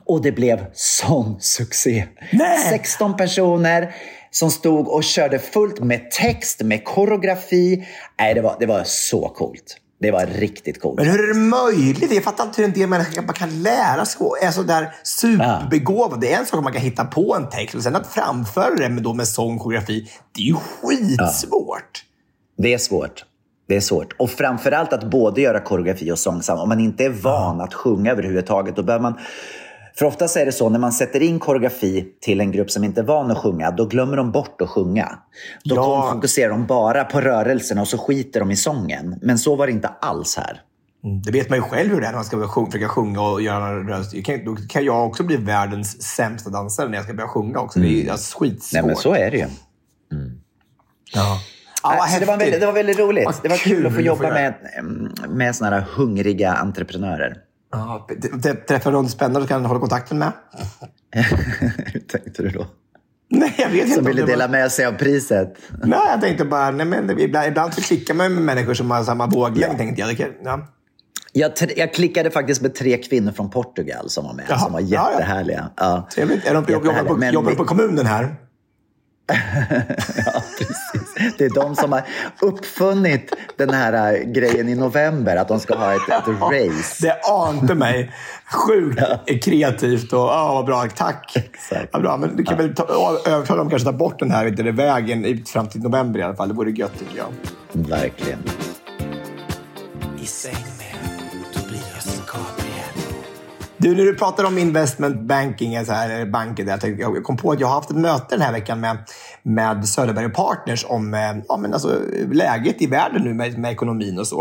[0.04, 2.06] Och det blev sån succé.
[2.32, 2.58] Nej!
[2.58, 3.94] 16 personer
[4.30, 7.86] som stod och körde fullt med text, med koreografi.
[8.20, 9.76] Nej, det var, det var så coolt.
[10.00, 10.96] Det var riktigt coolt.
[10.96, 12.12] Men hur är det möjligt?
[12.12, 14.94] Jag fattar inte hur en del människor man kan lära sig och är så där
[15.02, 16.20] superbegåvad.
[16.20, 18.74] Det är en sak om man kan hitta på en text och sen att framföra
[18.74, 20.10] det med, då med sång och koreografi.
[20.32, 22.04] Det är ju skitsvårt.
[22.58, 23.24] Det är svårt.
[23.68, 24.12] Det är svårt.
[24.18, 26.62] Och framförallt att både göra koreografi och sång samma.
[26.62, 29.18] Om man inte är van att sjunga överhuvudtaget, då behöver man...
[30.00, 33.00] För oftast är det så när man sätter in koreografi till en grupp som inte
[33.00, 35.18] är van att sjunga, då glömmer de bort att sjunga.
[35.64, 36.10] Då Ja.
[36.12, 39.18] fokuserar de bara på rörelserna och så skiter de i sången.
[39.22, 40.60] Men så var det inte alls här.
[41.04, 43.20] Mm, Det vet man ju själv hur det är när man ska sjunga, försöka sjunga
[43.20, 44.24] och göra en röst.
[44.24, 47.78] Kan, då kan jag också bli världens sämsta dansare när jag ska börja sjunga också.
[47.78, 48.72] Det är alltså, skitsvårt.
[48.72, 49.46] Nej, men så är det ju.
[51.14, 51.38] Ja.
[51.82, 53.24] Ja, så det, var väldigt, det var väldigt roligt.
[53.26, 57.36] Vad det var kul att få kul jobba med, mm, med såna här hungriga entreprenörer.
[57.72, 58.08] Ja,
[58.68, 60.32] träffar du någon spännande du kan hålla kontakten med?
[61.92, 62.66] Hur tänkte du då?
[63.28, 63.90] Nej, jag vet inte.
[63.94, 65.54] Som om ville dela med sig av priset.
[65.84, 69.04] Nej, jag tänkte bara, nej, men ibland, ibland så klickar man med människor som har
[69.04, 70.26] samma våglängd, tänkte jag.
[70.44, 70.66] Ja.
[71.32, 74.80] Jag, jag klickade faktiskt med tre kvinnor från Portugal som var med, Jaha, som var
[74.80, 75.10] ja, ja.
[75.12, 75.70] jättehärliga.
[75.76, 76.08] Ja.
[76.14, 76.46] Trevligt.
[76.46, 77.28] Är de på, jobbar, Jättehärliga.
[77.30, 78.36] på, jobbar vi- på kommunen här?
[80.26, 81.34] ja, precis.
[81.38, 82.02] Det är de som har
[82.40, 87.02] uppfunnit den här äh, grejen i november, att de ska ha ett, ett race.
[87.02, 88.12] Det ante mig.
[88.66, 90.86] Sjukt kreativt och ja, vad bra.
[90.96, 91.36] Tack.
[91.36, 91.88] Exakt.
[91.92, 92.82] Ja, bra, men du kan väl ta,
[93.26, 96.48] övertala dem kanske ta bort den här du, vägen fram till november i alla fall.
[96.48, 97.28] Det vore gött tycker jag.
[97.72, 98.38] Verkligen.
[100.22, 100.69] I säng
[103.80, 107.60] Du, när du pratar om investment banking, alltså här, banker, där, jag kom på att
[107.60, 108.98] jag har haft ett möte den här veckan med,
[109.42, 112.00] med Söderberg Partners om eh, ja, men alltså,
[112.32, 114.40] läget i världen nu med, med ekonomin och så.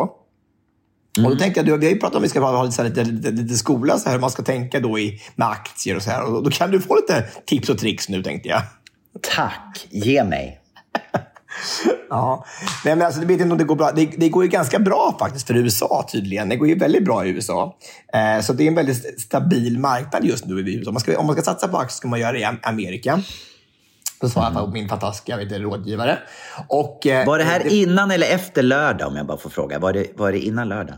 [1.18, 2.76] Och då tänkte jag, du, vi har ju pratat om att vi ska ha lite,
[2.76, 5.96] så lite, lite, lite skola, så här, hur man ska tänka då i, med aktier
[5.96, 6.24] och så här.
[6.24, 8.62] Och då kan du få lite tips och tricks nu, tänkte jag.
[9.36, 10.60] Tack, ge mig.
[12.10, 12.46] Ja,
[12.86, 13.92] Nej, men alltså, det, vet inte om det, går bra.
[13.92, 16.50] Det, det går ju ganska bra faktiskt för USA tydligen.
[16.50, 17.78] Det går ju väldigt bra i USA.
[18.14, 20.92] Eh, så det är en väldigt stabil marknad just nu i USA.
[20.92, 23.22] Man ska, om man ska satsa på aktier ska man göra det i Am- Amerika.
[24.22, 26.18] Så sa jag min fantastiska vet rådgivare.
[26.68, 29.80] Och, eh, Var det här innan eller efter lördag, om jag bara får fråga?
[29.80, 30.96] Var det, var det innan lördag?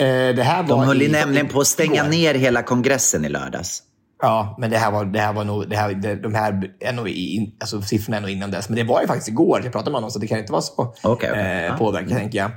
[0.00, 2.10] eh, det här var De höll i- nämligen på att stänga igår.
[2.10, 3.82] ner hela kongressen i lördags.
[4.22, 6.92] Ja, men det här var, det här var nog, det här, det, de här är
[6.92, 8.68] nog in, alltså, siffrorna är nog innan dess.
[8.68, 10.62] Men det var ju faktiskt igår jag pratade med honom, så det kan inte vara
[10.62, 11.66] så Okej, okej.
[11.66, 12.50] eh, påverkat, tänker jag.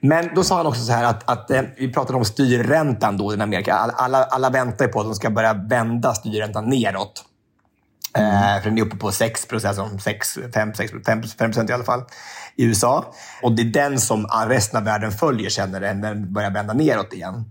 [0.00, 3.34] Men då sa han också så här att, att eh, vi pratade om styrräntan då
[3.34, 3.74] i Amerika.
[3.74, 7.24] Alla, alla, väntar på att de ska börja vända styrräntan neråt.
[8.18, 11.70] Eh, för den är uppe på 6 procent, alltså 6, 5, 6, 5, 5 procent
[11.70, 12.02] i alla fall,
[12.56, 13.14] i USA.
[13.42, 17.12] Och det är den som resten av världen följer sen när den börjar vända neråt
[17.12, 17.44] igen.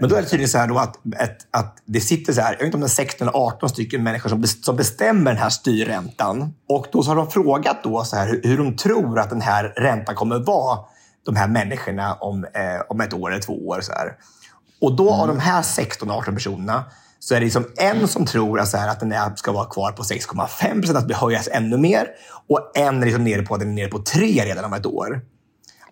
[0.00, 2.52] Men då är det tydligen så här då att, att, att det sitter så här,
[2.52, 5.42] jag vet inte om det är 16 eller 18 stycken människor som, som bestämmer den
[5.42, 6.54] här styrräntan.
[6.68, 10.14] Och då har de frågat då så här, hur, de tror att den här räntan
[10.14, 10.78] kommer vara,
[11.26, 13.80] de här människorna, om, eh, om ett år eller två år.
[13.80, 14.12] Så här.
[14.80, 16.84] Och då av de här 16-18 personerna
[17.18, 19.66] så är det liksom en som tror att, så här, att den är, ska vara
[19.66, 22.06] kvar på 6,5 procent, att höjas ännu mer.
[22.48, 24.86] Och en är liksom nere på att den är nere på 3 redan om ett
[24.86, 25.20] år.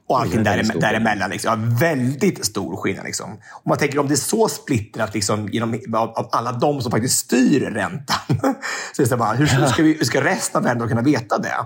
[0.08, 1.30] Och allting är där, stor däremellan.
[1.30, 1.50] Liksom.
[1.50, 3.04] Ja, väldigt stor skillnad.
[3.04, 3.30] Liksom.
[3.32, 6.90] Om man tänker om det är så splittrat liksom, genom, av, av alla de som
[6.90, 8.16] faktiskt styr räntan.
[8.92, 11.02] så är det så bara, hur, ska vi, hur ska resten av världen då kunna
[11.02, 11.56] veta det?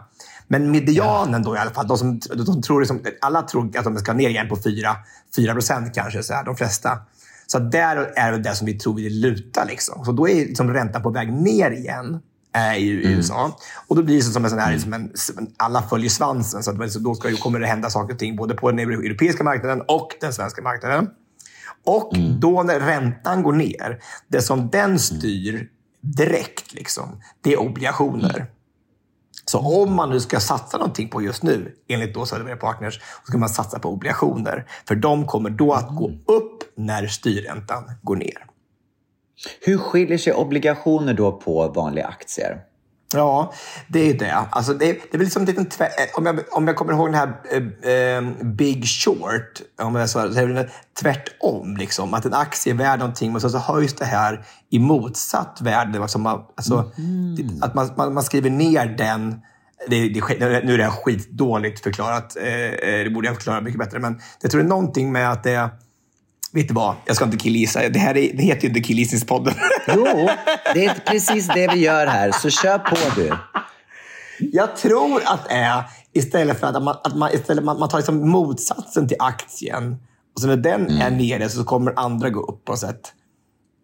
[0.49, 3.99] Men medianen då i alla fall, de som, de tror liksom, alla tror att de
[3.99, 4.97] ska ner igen på 4,
[5.37, 6.99] 4 procent kanske, så här, de flesta.
[7.47, 9.67] Så där är det det som vi tror vi lutar.
[9.67, 10.05] Liksom.
[10.05, 12.21] Så då är liksom räntan på väg ner igen
[12.57, 13.19] eh, i Mm.
[13.19, 13.59] USA.
[13.89, 16.63] Och då blir det som en sån här, som en, som en, alla följer svansen.
[16.63, 19.83] Så att, då ska, kommer det hända saker och ting både på den europeiska marknaden
[19.89, 21.11] och den svenska marknaden.
[21.85, 22.41] Och Mm.
[22.41, 25.69] då när räntan går ner, det som den styr
[26.01, 28.47] direkt, liksom, det är obligationer.
[29.45, 33.29] Så om man nu ska satsa någonting på just nu, enligt då Söderberg Partners, så
[33.29, 34.67] ska man satsa på obligationer.
[34.89, 38.47] För de kommer då att gå upp när styrräntan går ner.
[39.61, 42.61] Hur skiljer sig obligationer då på vanliga aktier?
[43.15, 43.53] Ja,
[43.89, 44.35] det är det.
[44.51, 47.09] Alltså det, det är väl liksom en liten tvär, om, jag, om jag kommer ihåg
[47.09, 51.77] den här eh, eh, Big Short, om jag så, så är det tvärtom.
[51.77, 55.59] Liksom, att en aktie är värd någonting, men så, så höjs det här i motsatt
[55.61, 56.03] värde.
[56.03, 56.93] Alltså man, alltså,
[57.37, 59.41] det, att man, man, man skriver ner den
[59.89, 62.37] det, det, nu är det här skitdåligt förklarat.
[62.37, 63.99] Eh, eh, det borde jag förklara mycket bättre.
[63.99, 65.71] Men jag tror det är någonting med att det...
[66.53, 66.95] Vet du vad?
[67.05, 67.89] Jag ska inte killgissa.
[67.89, 69.55] Det, här är, det heter ju inte Killgissningspodden.
[69.95, 70.29] Jo,
[70.75, 73.33] det är precis det vi gör här, så kör på du.
[74.53, 77.99] Jag tror att det är istället för att man, att man, istället, man, man tar
[77.99, 79.97] liksom motsatsen till aktien.
[80.35, 83.13] Och så när den är nere så kommer andra gå upp på sätt.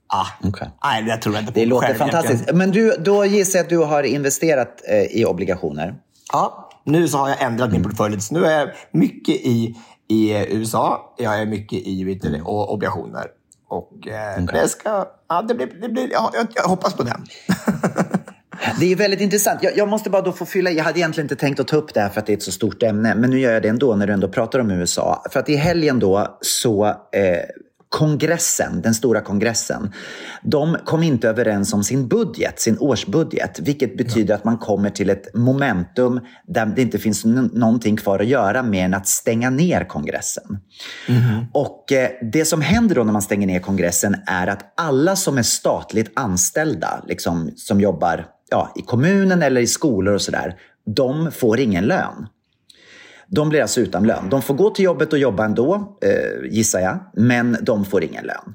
[0.06, 0.70] Ah, Okej.
[0.84, 2.32] Nej, det tror jag inte på Det låter själv fantastiskt.
[2.34, 2.58] egentligen.
[2.58, 5.94] Men du, då gissar jag att du har investerat eh, i obligationer.
[6.32, 8.20] Ja, nu så har jag ändrat min portfölj.
[8.20, 9.74] Så nu är jag mycket i,
[10.08, 11.14] i USA.
[11.18, 13.26] Jag är mycket i du, och obligationer.
[13.68, 15.08] Och eh, det ska...
[15.28, 17.26] Ja, det blir, det blir, ja, jag, jag hoppas på den.
[18.80, 19.62] Det är väldigt intressant.
[19.62, 20.70] Jag, jag måste bara då få fylla.
[20.70, 22.42] Jag hade egentligen inte tänkt att ta upp det här för att det är ett
[22.42, 23.14] så stort ämne.
[23.14, 25.22] Men nu gör jag det ändå när du ändå pratar om USA.
[25.30, 26.94] För att i helgen då så eh,
[27.88, 29.92] kongressen, den stora kongressen,
[30.42, 33.60] de kom inte överens om sin budget, sin årsbudget.
[33.60, 38.26] Vilket betyder att man kommer till ett momentum där det inte finns någonting kvar att
[38.26, 40.58] göra mer än att stänga ner kongressen.
[41.52, 45.38] Och eh, det som händer då när man stänger ner kongressen är att alla som
[45.38, 50.54] är statligt anställda, liksom, som jobbar ja, i kommunen eller i skolor och sådär,
[50.96, 52.26] de får ingen lön.
[53.30, 54.28] De blir alltså utan lön.
[54.30, 58.24] De får gå till jobbet och jobba ändå, eh, gissar jag, men de får ingen
[58.24, 58.54] lön.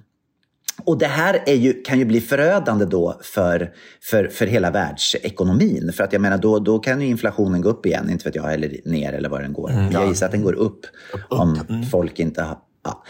[0.85, 5.93] Och det här är ju, kan ju bli förödande då för, för, för hela världsekonomin.
[5.93, 8.53] För att jag menar, då, då kan ju inflationen gå upp igen, inte vet jag,
[8.53, 9.89] eller ner eller vad den går.
[9.91, 10.85] Jag gissar att den går upp
[11.29, 11.59] om
[11.91, 12.57] folk inte har...
[12.83, 13.03] Ja.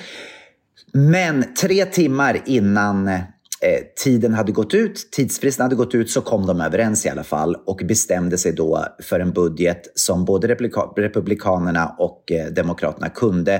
[0.93, 3.19] Men tre timmar innan
[3.63, 7.23] eh, tiden hade gått ut, tidsfristen hade gått ut, så kom de överens i alla
[7.23, 13.09] fall och bestämde sig då för en budget som både republika- Republikanerna och eh, Demokraterna
[13.09, 13.53] kunde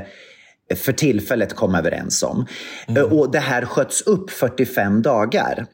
[0.72, 2.46] eh, för tillfället komma överens om.
[2.88, 5.66] Eh, Och det här sköts upp 45 dagar.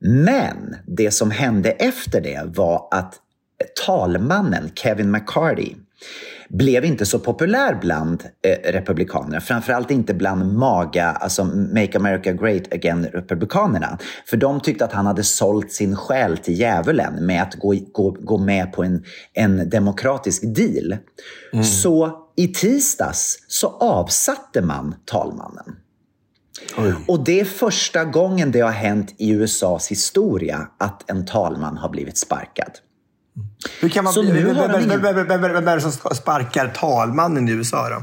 [0.00, 3.14] Men det som hände efter det var att
[3.86, 5.74] talmannen Kevin McCarthy
[6.48, 9.40] blev inte så populär bland eh, republikanerna.
[9.40, 13.98] Framförallt inte bland MAGA, alltså Make America Great Again-republikanerna.
[14.26, 18.10] För de tyckte att han hade sålt sin själ till djävulen med att gå, gå,
[18.10, 20.96] gå med på en, en demokratisk deal.
[21.64, 25.76] Så i tisdags så avsatte man talmannen.
[27.06, 31.88] Och det är första gången det har hänt i USAs historia att en talman har
[31.88, 32.70] blivit sparkad.
[33.80, 37.48] Hur kan man, Så nu vem, har de ingen- vem är det som sparkar talmannen
[37.48, 38.02] i USA då?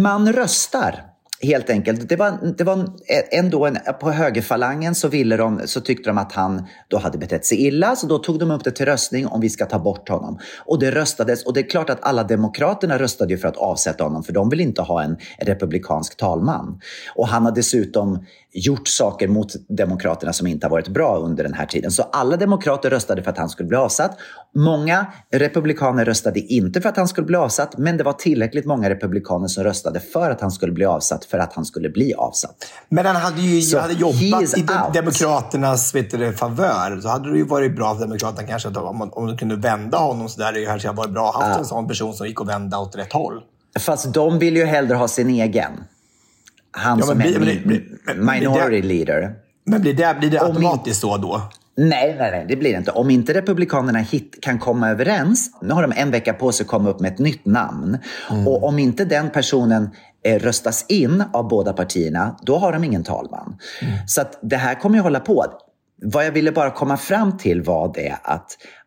[0.00, 1.02] Man röstar
[1.42, 2.08] helt enkelt.
[2.08, 2.88] Det var, det var
[3.32, 7.46] ändå en, på högerfalangen så, ville de, så tyckte de att han då hade betett
[7.46, 10.08] sig illa, så då tog de upp det till röstning om vi ska ta bort
[10.08, 10.38] honom.
[10.66, 14.04] Och det röstades, och det är klart att alla demokraterna röstade ju för att avsätta
[14.04, 16.80] honom, för de vill inte ha en republikansk talman.
[17.14, 21.54] Och han har dessutom gjort saker mot demokraterna som inte har varit bra under den
[21.54, 21.90] här tiden.
[21.90, 24.18] Så alla demokrater röstade för att han skulle bli avsatt.
[24.54, 28.90] Många republikaner röstade inte för att han skulle bli avsatt, men det var tillräckligt många
[28.90, 32.56] republikaner som röstade för att han skulle bli avsatt, för att han skulle bli avsatt.
[32.88, 34.92] Men han hade ju Så hade jobbat i de.
[34.94, 37.00] Demokraternas vet du, favör.
[37.00, 39.56] Så hade det ju varit bra för Demokraterna kanske att om, man, om de kunde
[39.56, 40.52] vända honom så där.
[40.52, 43.12] Det kanske varit bra att ha en sån person som gick och vända åt rätt
[43.12, 43.40] håll.
[43.78, 45.72] Fast de vill ju hellre ha sin egen.
[46.76, 47.62] Han Ja, som blir- är min-
[48.06, 49.32] men- men- minority det- leader.
[49.66, 51.40] Men blir det, blir det Om automatiskt så då?
[51.76, 52.90] Nej, nej, nej, det blir det inte.
[52.90, 56.70] Om inte Republikanerna hit, kan komma överens, nu har de en vecka på sig att
[56.70, 57.98] komma upp med ett nytt namn.
[58.46, 59.90] Och om inte den personen
[60.24, 63.56] eh, röstas in av båda partierna, då har de ingen talman.
[63.82, 63.98] imorgon.
[64.08, 65.44] Så att det här kommer ju hålla på.
[66.02, 68.46] Vad jag ville bara komma fram till var det att,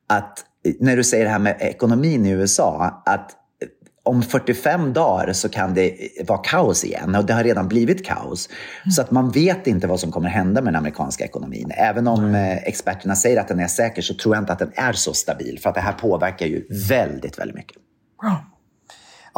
[0.10, 0.44] att
[0.80, 3.32] när du säger det här med ekonomin i USA, att
[4.08, 5.96] om 45 dagar så kan det
[6.28, 8.50] vara kaos igen och det har redan blivit kaos.
[8.96, 11.72] Så att man vet inte vad som kommer hända med den amerikanska ekonomin.
[11.78, 14.72] Även om eh, experterna säger att den är säker så tror jag inte att den
[14.76, 17.78] är så stabil för att det här påverkar ju väldigt, väldigt mycket.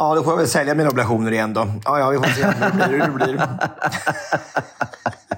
[0.00, 1.66] Ja, då får jag väl sälja mina obligationer igen då.
[1.84, 2.44] Ja, ja, vi får se
[2.86, 3.36] hur det blir.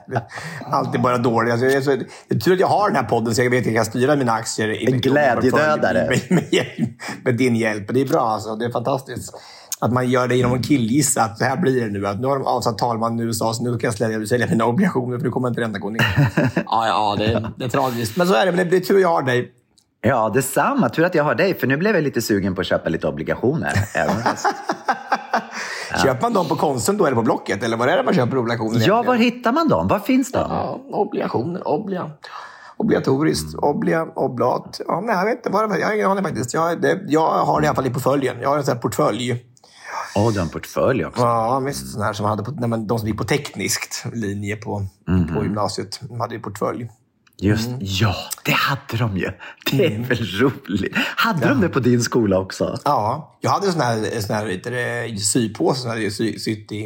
[0.07, 0.23] Det.
[0.71, 1.53] Alltid bara dåligt.
[1.53, 1.91] Alltså, det, så,
[2.29, 3.85] det är tur att jag har den här podden så jag vet att jag kan
[3.85, 4.69] styra mina aktier.
[4.69, 6.07] i En glädjedödare.
[6.09, 6.95] Med, med, med,
[7.25, 7.87] med din hjälp.
[7.95, 8.57] Det är bra alltså.
[8.57, 9.33] Det är fantastiskt.
[9.81, 12.07] Att man gör det genom att killgissa att så här blir det nu.
[12.07, 14.65] Att nu har de avsatt talman i USA, så nu kan jag sälja, sälja mina
[14.67, 16.31] obligationer för nu kommer inte räntan gå ner.
[16.67, 18.17] ja, ja, det, är- det är tragiskt.
[18.17, 18.53] Men så är det.
[18.53, 19.53] Men det är tur jag har dig.
[20.05, 20.89] Ja, detsamma.
[20.89, 23.07] Tur att jag har dig, för nu blev jag lite sugen på att köpa lite
[23.07, 23.73] obligationer.
[23.95, 24.47] Även fast...
[26.03, 27.63] Köper man dem på Konsum då eller på Blocket?
[27.63, 28.73] Eller var är det man köper obligationer?
[28.73, 29.07] Ja, egentligen?
[29.07, 29.89] var hittar man dem?
[29.89, 30.39] Var finns de?
[30.39, 32.11] Ja, obligationer, oblia.
[32.77, 34.81] Obligatoriskt, oblia, oblat.
[34.87, 35.51] Ja, nej, jag vet inte.
[35.51, 35.79] Vad det.
[35.79, 36.55] Jag har ingen aning faktiskt.
[36.55, 38.37] Jag, det, jag har det i alla fall i portföljen.
[38.41, 39.45] Jag har en sån här portfölj.
[40.15, 41.23] Åh, du har en portfölj också.
[41.23, 41.93] Ja, visst.
[41.93, 44.87] Sån här som hade på, nej, men de som gick på tekniskt linje på,
[45.35, 46.01] på gymnasiet.
[46.01, 46.89] De hade ju portfölj.
[47.41, 47.79] Just Mm.
[47.83, 48.15] Ja,
[48.45, 49.31] det hade de ju.
[49.71, 50.97] Det är väl roligt.
[50.97, 52.79] Hade de det på din skola också?
[52.85, 56.77] Ja, jag hade en sån här, sån här sypåse som jag hade sy, sytt i,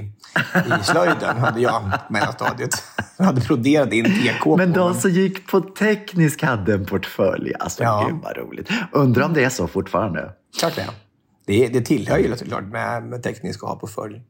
[0.81, 1.37] i slöjden.
[1.39, 2.71] hade jag på mellanstadiet.
[3.17, 7.53] Jag hade broderat in TK Men på de som gick på teknisk hade en portfölj.
[7.61, 8.07] Alltså, Ja.
[8.11, 8.69] gud vad roligt.
[8.93, 10.31] Undrar om det är så fortfarande.
[10.59, 10.87] Klart det.
[11.47, 14.21] Det, det tillhör ju såklart med, med teknisk att ha portfölj.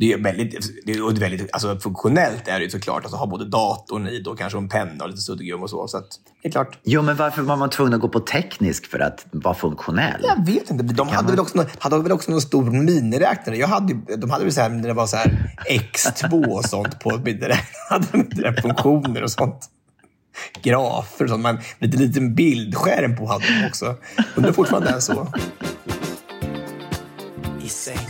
[0.00, 3.02] Det är väldigt, det är det väldigt alltså funktionellt är det ju såklart.
[3.02, 5.88] Alltså ha både datorn i och kanske en penna och lite suddgum och så.
[5.88, 6.08] Så att,
[6.42, 6.78] det är klart.
[6.82, 10.20] Jo, men varför var man tvungen att gå på teknisk för att vara funktionell?
[10.22, 10.84] Jag vet inte.
[10.84, 13.56] De hade väl, också, någon- hade väl också någon stor miniräknare.
[13.56, 17.00] Jag hade, de hade väl så här, när det var så här X2 och sånt
[17.00, 17.58] på miniräknaren.
[17.90, 19.64] hade de inte det, funktioner och sånt.
[20.62, 21.42] Grafer och sånt.
[21.42, 23.96] Men lite liten bildskärm på hade de också.
[24.36, 25.26] Undrar fortfarande är så.
[27.64, 28.09] I säng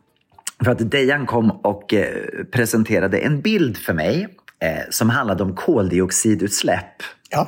[0.63, 2.05] för att Dejan kom och eh,
[2.51, 4.27] presenterade en bild för mig
[4.59, 7.03] eh, som handlade om koldioxidutsläpp.
[7.29, 7.47] Ja.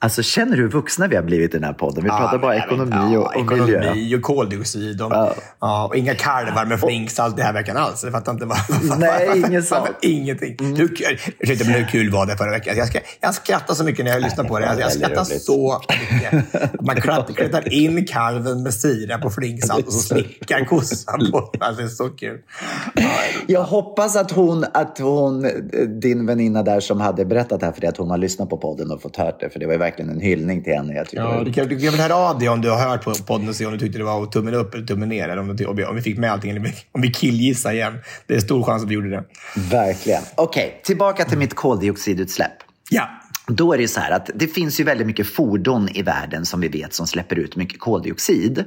[0.00, 2.04] Alltså känner du hur vuxna vi har blivit i den här podden?
[2.04, 3.78] Vi pratar Ja, bara jag vet- ekonomi och, ja, och miljö.
[3.80, 5.02] Ekonomi och koldioxid.
[5.02, 5.12] Och,
[5.60, 5.84] ja.
[5.86, 8.04] och inga kalvar med flingsalt den här veckan alls.
[8.04, 8.58] Jag fattar inte vad...
[8.98, 9.88] Nej, inget sånt.
[10.02, 10.56] Ingenting.
[10.76, 12.76] Hur, kul- ursäkta, men hur kul var det förra veckan?
[12.76, 14.64] Jag, ska, jag skrattar så mycket när jag lyssnar på det.
[14.66, 15.80] Jag, jag skrattar så
[16.12, 16.44] mycket.
[16.86, 21.50] Man krat- krattar in kalven med sirap och flingsalt och så slickar kossan på.
[21.60, 22.38] Alltså, det är så kul.
[23.46, 25.50] Jag hoppas att hon, att hon, eh,
[26.00, 28.56] din väninna där som hade berättat det här för dig, att hon har lyssnat på
[28.56, 29.50] podden och fått hört det.
[29.50, 30.94] För det var verkligen en hyllning till henne.
[30.94, 32.88] Jag tycker det Ja, du kan, du kan väl höra av dig om du har
[32.88, 35.28] hört på podden och se om du tyckte det var tummen upp eller tummen ner.
[35.28, 36.50] Eller om, du, om, vi, fick med allting.
[36.50, 37.98] Eller om vi killgissar igen.
[38.26, 39.24] Det är stor chans att vi gjorde det.
[39.56, 40.22] Verkligen.
[40.34, 42.52] Okej, tillbaka till mitt koldioxidutsläpp.
[42.90, 43.08] Ja.
[43.48, 46.60] Då är det så här att det finns ju väldigt mycket fordon i världen som
[46.60, 48.64] vi vet som släpper ut mycket koldioxid.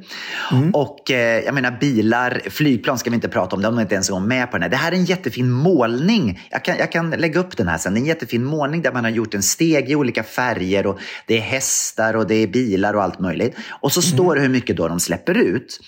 [0.74, 4.12] Och eh, jag menar bilar, flygplan ska vi inte prata om, de är inte ens
[4.12, 4.70] med på den här.
[4.70, 6.48] Det här är en jättefin målning.
[6.52, 7.94] Jag kan, jag kan lägga upp den här sen.
[7.94, 11.00] Det är en jättefin målning där man har gjort en steg i olika färger och
[11.26, 13.56] det är hästar och det är bilar och allt möjligt.
[13.70, 15.80] Och så står det hur mycket då de släpper ut.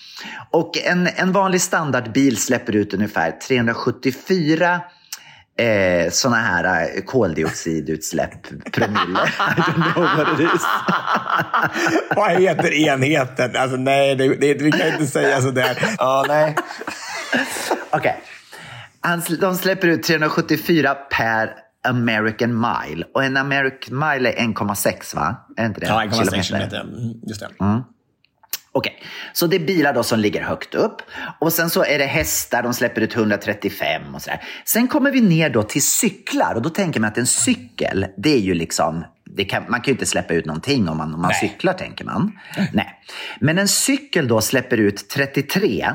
[0.50, 4.80] Och en, en vanlig standardbil släpper ut ungefär 374
[5.58, 8.42] eh, såna här eh, koldioxidutsläpp,
[8.72, 9.20] promille.
[9.56, 10.62] I don't know what it is.
[12.16, 13.56] Vad heter enheten?
[13.56, 15.78] Alltså nej, det, det, vi kan inte säga sådär.
[15.98, 16.56] Ja, nej.
[17.90, 18.22] Okej.
[19.00, 21.50] Han sl- De släpper ut 374 per
[21.88, 23.04] American mile.
[23.14, 25.46] Och en American mile är 1,6 va?
[25.56, 25.86] Är inte det?
[25.86, 26.80] Ja, 1,6 kilometer.
[26.80, 26.94] Mm,
[27.28, 27.48] Just det.
[28.76, 29.02] Okej,
[29.32, 31.02] så det är bilar då som ligger högt upp.
[31.38, 34.42] Och sen så är det hästar, de släpper ut 135 och sådär.
[34.64, 38.34] Sen kommer vi ner då till cyklar och då tänker man att en cykel, det
[38.34, 39.04] är ju liksom,
[39.48, 41.50] kan, man kan ju inte släppa ut någonting om man, om man Nej.
[41.50, 42.32] cyklar tänker man.
[42.72, 43.00] Nej.
[43.40, 45.90] Men en cykel då släpper ut 33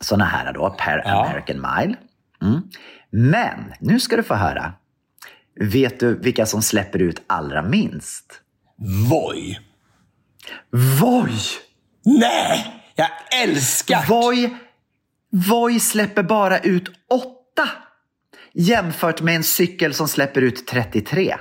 [0.00, 1.26] sådana här då per Ja.
[1.26, 1.96] American mile.
[2.42, 2.62] Mm.
[3.10, 4.72] Men, nu ska du få höra.
[5.60, 8.40] Vet du vilka som släpper ut allra minst?
[9.08, 9.58] Voi.
[11.00, 11.38] Voi!
[12.04, 12.82] Nej!
[12.94, 13.08] Jag
[13.42, 14.04] älskar...
[14.08, 14.50] Voi,
[15.32, 17.28] Voi släpper bara ut 8
[18.54, 21.36] jämfört med en cykel som släpper ut 33.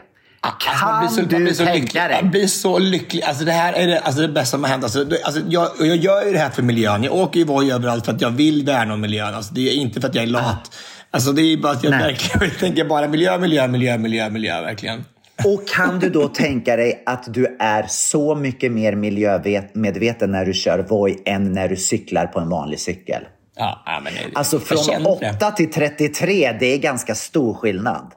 [0.60, 1.82] Kan Alltså, blir så, du så lycklig.
[1.82, 2.18] tänka dig?
[2.22, 3.24] Jag blir så lycklig.
[3.24, 4.84] Alltså, det här är det, alltså, det bästa som har hänt.
[4.84, 7.04] Alltså, det, alltså, jag, jag gör ju det här för miljön.
[7.04, 9.34] Jag åker ju Voi överallt för att jag vill värna om miljön.
[9.36, 10.76] Alltså, det är inte för att jag är lat.
[11.12, 12.00] Alltså, det är bara att jag Nej.
[12.00, 14.62] verkligen jag tänker bara miljö, miljö, miljö, miljö, miljö.
[14.62, 15.06] Verkligen.
[15.46, 20.54] Och kan du då tänka dig att du är så mycket mer miljömedveten när du
[20.54, 23.24] kör Voi än när du cyklar på en vanlig cykel?
[23.56, 25.36] Ja, ja, men Alltså jag från känner det.
[25.36, 28.14] 8 till 33, det är ganska stor skillnad.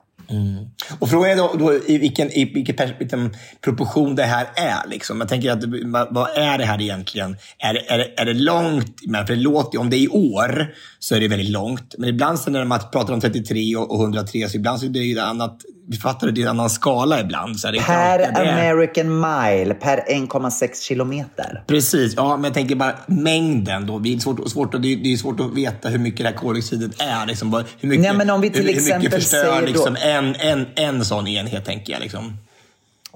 [0.98, 4.88] Och frågan är då, då i vilken, i vilken vilken proportion det här är.
[4.88, 5.20] Liksom.
[5.20, 5.64] Jag tänker att,
[6.10, 7.36] vad är det här egentligen?
[7.58, 8.96] Är det, är det, är det långt?
[9.06, 11.94] Men för det låter, om det är i år så är det väldigt långt.
[11.98, 14.90] Men ibland så när man pratar om 33 och och 103 så ibland så är
[14.90, 17.60] det ju annat, vi fattar det, är en annan skala ibland.
[17.60, 21.64] Så Per American mile, per 1,6 kilometer.
[21.66, 23.86] Precis, ja, men jag tänker bara mängden.
[23.86, 23.98] Då.
[23.98, 26.28] Det, är svårt, svårt, att- det, är, det är svårt att veta hur mycket det
[26.30, 27.26] här koldioxidet är.
[27.26, 27.64] Liksom.
[27.80, 30.66] Hur mycket, Nej, men om vi till hur, hur mycket förstör då- liksom, en, en,
[30.76, 32.00] en sån enhet, tänker jag.
[32.02, 32.36] Liksom.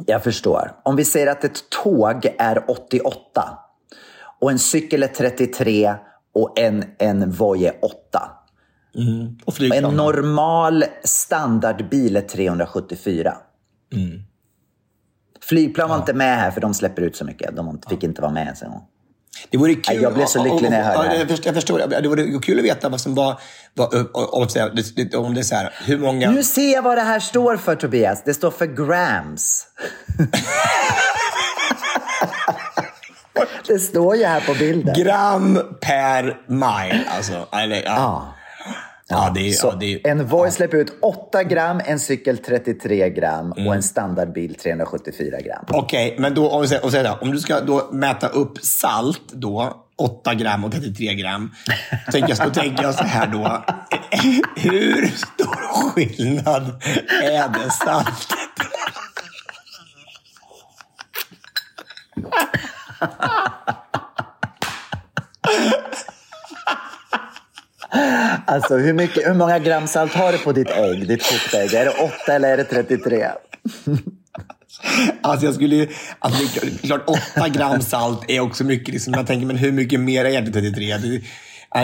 [0.07, 0.73] Jag förstår.
[0.83, 3.59] Om vi säger att ett tåg är 88
[4.41, 5.95] och en cykel är 33
[6.35, 7.97] och en, en Voi är 8.
[9.44, 9.84] Och flygplan.
[9.84, 13.34] En normal standardbil är 374.
[15.42, 17.57] Flygplan var inte med här för de släpper ut så mycket.
[17.57, 18.82] De fick inte vara med ens en gång.
[19.51, 20.03] Det vore kul.
[20.03, 21.28] Jag blev så lycklig när jag hörde ja, det.
[21.28, 22.03] Förstår, jag förstår.
[22.03, 23.40] Det vore kul att veta vad som var...
[25.16, 26.30] om det är så här, hur många...
[26.30, 28.22] Nu ser jag vad det här står för Tobias.
[28.24, 29.66] Det står för grams.
[33.66, 34.94] det står ju här på bilden.
[34.94, 37.05] Gram per mile.
[37.16, 38.36] Alltså, eller, ja.
[39.09, 39.34] Ja.
[39.36, 43.68] Är, Så ja, är, en Voi släpper ut 8 gram, en cykel 33 gram Mm.
[43.68, 45.64] och en standardbil 374 gram.
[45.68, 48.59] Okej, men då, om, vi säger, och säger då, om du ska då mäta upp
[48.62, 51.50] salt, då, 8 gram och 33 gram,
[52.07, 53.64] då tänker jag, då tänker jag så här då.
[54.57, 56.82] Hur stor skillnad
[57.22, 58.28] är det saltet?
[68.47, 71.74] Alltså hur, mycket, hur många gram salt har du på ditt ägg, ditt kokta ägg?
[71.74, 73.26] Är det 8 eller är det 33?
[75.22, 75.88] Alltså jag skulle ju,
[76.18, 78.88] alltså det är klart 8 gram salt är också mycket.
[78.94, 80.97] Liksom, jag tänker, men hur mycket mer är det 33?
[80.97, 81.20] Det,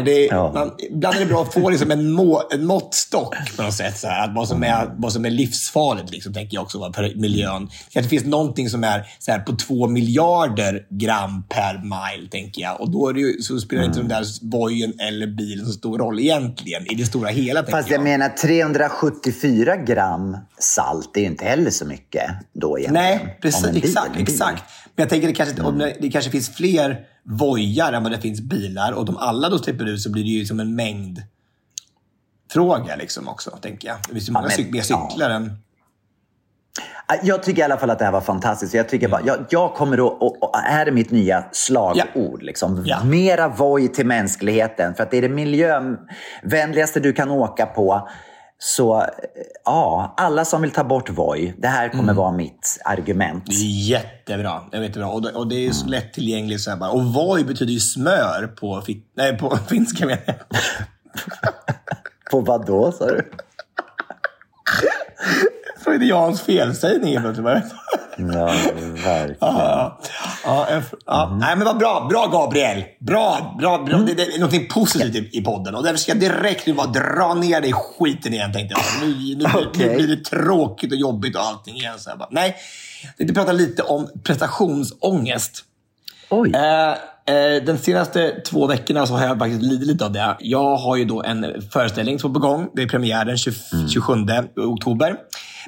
[0.04, 0.52] det, Ja.
[0.52, 3.98] man, ibland är det bra att få liksom en, må, en måttstock på något sätt.
[3.98, 7.12] Så här, att vad, som är, vad som är livsfarligt, liksom, tänker jag också, för
[7.16, 7.64] miljön.
[7.64, 12.62] Det kanske finns någonting som är så här, på två miljarder gram per mile, tänker
[12.62, 12.80] jag.
[12.80, 16.20] Och då det ju, så spelar inte den där bojen eller bilen så stor roll
[16.20, 17.64] egentligen, i det stora hela.
[17.64, 18.04] Fast jag jag.
[18.04, 23.18] menar 374 gram salt, det är ju inte heller så mycket då egentligen.
[23.18, 23.84] Nej, precis.
[23.84, 24.16] Exakt.
[24.16, 24.62] exakt.
[24.96, 28.18] Men jag tänker det kanske, om det, det kanske finns fler vojar än vad det
[28.20, 31.22] finns bilar och de alla då släpper ut så blir det ju som en mängd
[32.52, 33.96] fråga liksom också, tänker jag.
[34.08, 35.56] Det finns ju många men- cyk- mer cyklar än...
[37.22, 38.74] Jag tycker i alla fall att det här var fantastiskt.
[38.74, 42.42] Jag, tycker bara, jag, jag kommer att, och, och här är mitt nya slagord.
[42.42, 42.82] Liksom.
[42.86, 43.04] Ja.
[43.04, 44.94] Mera Voi till mänskligheten.
[44.94, 48.08] För att det är det miljövänligaste du kan åka på.
[48.64, 49.06] Så eh,
[49.64, 51.54] ja, alla som vill ta bort Voi.
[51.58, 53.46] Det här kommer vara mitt argument.
[53.46, 54.62] Det är jättebra.
[54.70, 55.08] Det är jättebra.
[55.08, 56.60] Och, det, och det är så lättillgängligt.
[56.60, 56.90] Så här bara.
[56.90, 58.82] Och Voi betyder ju smör på,
[59.16, 60.06] nej, på finska.
[60.06, 60.36] menar jag.
[62.30, 63.30] På vad då, sa du?
[65.84, 67.72] Så är det Jans felsägning helt plötsligt.
[68.16, 68.46] Ja,
[69.04, 69.36] verkligen.
[69.40, 69.98] Ja,
[70.44, 71.36] ja, ja.
[71.40, 72.06] Nej, men vad bra.
[72.10, 72.84] Bra, Gabriel.
[72.98, 73.56] Bra.
[73.58, 73.98] bra, bra.
[73.98, 75.74] Det, det är något positivt i, podden.
[75.74, 79.08] Och därför ska jag direkt nu bara dra ner dig i skiten igen, tänkte jag.
[79.08, 79.96] Nu, nu, nu, Okej.
[79.96, 81.98] blir det tråkigt och jobbigt och allting igen.
[81.98, 82.56] Så jag bara, nej,
[83.04, 85.64] jag tänkte prata lite om prestationsångest.
[86.30, 86.52] Oj.
[86.54, 86.90] Eh,
[87.34, 90.36] eh, den senaste två veckorna så har jag faktiskt lidit lite av det.
[90.40, 92.70] Jag har ju då en föreställning som är på gång.
[92.74, 93.54] Det är premiär den 20,
[93.88, 94.12] 27
[94.56, 95.16] oktober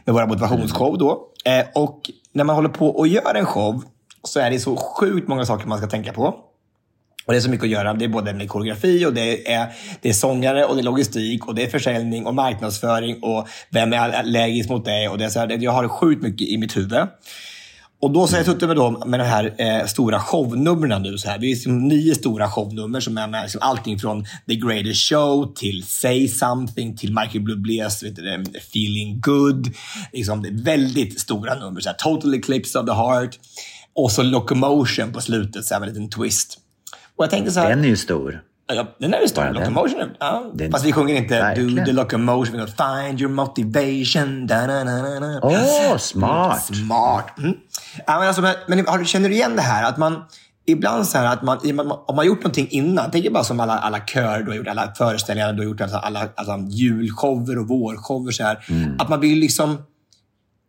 [0.05, 1.29] med våra motivationsshow då.
[1.45, 2.01] Eh, och
[2.33, 3.83] när man håller på och gör en show
[4.23, 6.35] så är det så sjukt många saker man ska tänka på.
[7.27, 7.95] Och Det är så mycket att göra.
[7.95, 9.67] Det är både med koreografi, och det är,
[10.01, 13.93] det är sångare, och det är logistik, och det är försäljning och marknadsföring och vem
[13.93, 15.09] är allergisk mot det.
[15.09, 17.09] Och det är så här, jag har sjukt mycket i mitt huvud.
[18.05, 21.19] Och då så har jag suttit med, dem, med de här eh, stora shownumren nu.
[21.19, 21.39] Så här.
[21.39, 25.55] Det är liksom nio stora shownummer som är med liksom allting från The Greatest Show
[25.55, 29.69] till Say Something till Michael Bublé's du, Feeling Good.
[30.13, 31.81] Liksom, det är väldigt stora nummer.
[31.81, 33.39] Så här, Total Eclipse of the Heart.
[33.95, 36.59] Och så Locomotion på slutet, så här, med en liten twist.
[37.17, 38.41] Och jag tänkte så här, Den är ju stor.
[38.67, 39.43] Ja, den är ju stor.
[39.45, 39.55] Den.
[39.55, 40.11] Locomotion.
[40.21, 40.51] Ja.
[40.55, 41.75] Den- Fast vi sjunger inte Verkligen.
[41.77, 42.67] Do the locomotion.
[42.67, 44.49] Find your motivation.
[45.43, 46.65] Åh, smart.
[46.65, 47.39] Smart.
[47.39, 47.55] Mm.
[48.07, 49.85] Ja, men alltså, men, men känner du igen det här?
[49.85, 50.23] Att man
[50.67, 51.59] ibland så här att man,
[52.07, 54.95] om man gjort någonting innan, tänk bara som alla, alla körer du har gjort, alla
[54.95, 58.33] föreställningar du har gjort, alltså alla alltså, julshower och vårshower.
[58.33, 58.97] Så här, Mm.
[58.99, 59.79] Att man vill liksom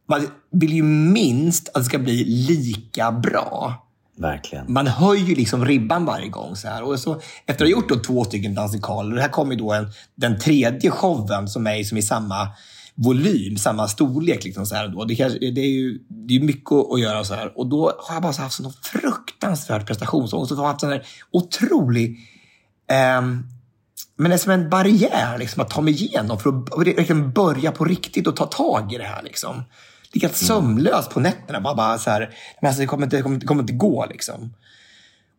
[0.10, 3.74] man vill ju minst att det ska bli lika bra
[4.18, 4.74] Verkligen.
[4.74, 6.56] man höjer liksom ribban varje gång.
[6.56, 6.84] Så här.
[6.84, 9.88] Och så, efter att ha gjort då två stycken dansikaler, det här kommer då en,
[10.16, 12.48] den tredje showen som är som i samma
[12.96, 14.44] volym, samma storlek.
[14.44, 15.06] Liksom så här då.
[15.06, 17.24] Det, kanske, det är ju det är mycket att göra.
[17.24, 17.58] så här.
[17.58, 20.52] Och då har jag bara haft sån fruktansvärd prestationsångest.
[20.52, 22.20] Och så har jag haft sån här otrolig...
[22.88, 23.44] ehm,
[24.18, 27.72] men det är som en barriär liksom, att ta mig igenom för att verkligen börja
[27.72, 29.24] på riktigt och ta tag i det här.
[29.24, 29.64] Liksom.
[30.12, 31.62] Ligga sömnlös på nätterna.
[31.62, 34.06] Bara, bara så här, men alltså, det, kommer inte, det, kommer, det kommer inte gå.
[34.10, 34.54] Liksom.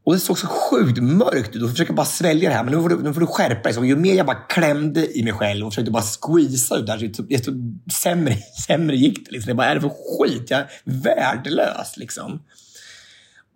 [0.07, 1.63] Och det såg så sjukt mörkt ut.
[1.63, 2.65] Och försöker bara svälja det här.
[2.65, 3.73] Men nu får du, nu får du skärpa dig.
[3.73, 6.93] Så ju mer jag bara klämde i mig själv och försökte bara squeeza ut det
[6.93, 7.53] här, desto
[8.03, 8.37] sämre,
[8.67, 9.33] sämre gick det.
[9.33, 9.49] Liksom.
[9.49, 10.51] Jag bara, är det för skit?
[10.51, 11.97] Jag är värdelös.
[11.97, 12.43] Liksom.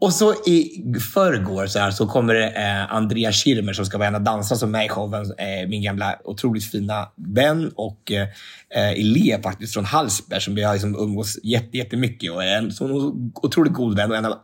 [0.00, 0.84] Och så i
[1.14, 4.58] förrgår så, här, så kommer det eh, Andrea Schirmer som ska vara en av dansarna
[4.58, 5.34] som är med i showen.
[5.38, 8.28] Eh, min gamla otroligt fina vän och eh,
[8.74, 13.14] eh elev faktiskt från Hallsberg som vi har liksom umgås jättemycket och är en så
[13.34, 14.34] otroligt god vän och en av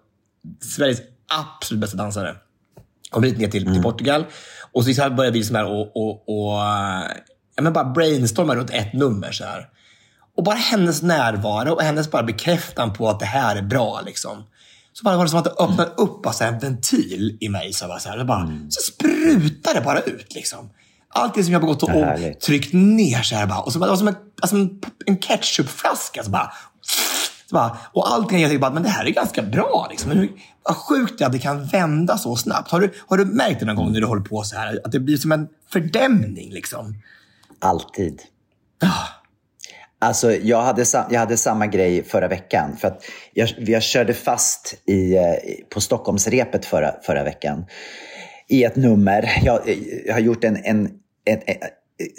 [0.61, 2.37] Sveriges absolut bästa dansare.
[3.11, 4.25] Kommer hit ner till, till Portugal.
[4.73, 6.53] Och så liksom börjar vi liksom här och, och, och
[7.57, 9.33] ja, men bara brainstorma runt ett nummer.
[9.33, 9.69] Så här.
[10.37, 14.01] Och bara hennes närvaro och hennes bara bekräftan på att det här är bra.
[14.07, 14.45] Liksom.
[14.93, 17.49] Så bara var det som att det öppnade upp bara så här en ventil i
[17.49, 17.73] mig.
[17.73, 20.35] Så, bara så, här, bara, så sprutar det bara ut.
[20.35, 20.71] Liksom.
[21.09, 23.61] Allt det som jag har gått och, och tryckt ner så här bara.
[23.61, 24.57] Och så bara, det var som en, alltså
[25.07, 26.23] en ketchupflaska.
[26.23, 26.53] Så bara,
[27.47, 29.87] så bara, och allting, jag tänkte bara, men det här är ganska bra.
[29.91, 30.09] Liksom.
[30.09, 30.31] Men hur,
[30.63, 32.71] vad sjukt det är att det kan vända så snabbt.
[32.71, 34.81] Har du, har du märkt det någon gång när du håller på så här?
[34.85, 37.03] Att det blir som en fördämning liksom?
[37.61, 38.23] Alltid.
[39.99, 42.77] Alltså, jag hade, jag hade samma grej förra veckan.
[42.77, 45.23] För att jag, jag körde fast i, eh,
[45.75, 47.67] på Stockholmsrepet förra, förra veckan.
[48.49, 49.43] I ett nummer.
[49.45, 49.61] Jag,
[50.07, 50.91] jag har gjort en, en,
[51.25, 51.57] en, en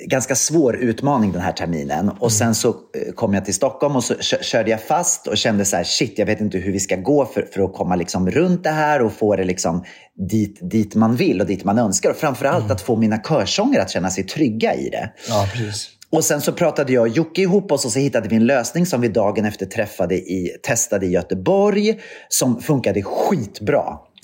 [0.08, 2.10] ganska svår utmaning den här terminen.
[2.20, 5.38] Och sen så eh, kom jag till Stockholm och så kö- körde jag fast och
[5.38, 7.96] kände så här, shit, jag vet inte hur vi ska gå för, för att komma
[7.96, 9.84] liksom runt det här och få det liksom
[10.30, 12.10] dit, dit man vill och dit man önskar.
[12.10, 15.10] Och framförallt att få mina körsångare att känna sig trygga i det.
[15.30, 15.90] Ja, precis.
[16.10, 18.86] Och sen så pratade jag och Jocke ihop oss och så hittade vi en lösning
[18.86, 22.00] som vi dagen efter träffade i, testade i Göteborg
[22.30, 23.84] som funkade skitbra.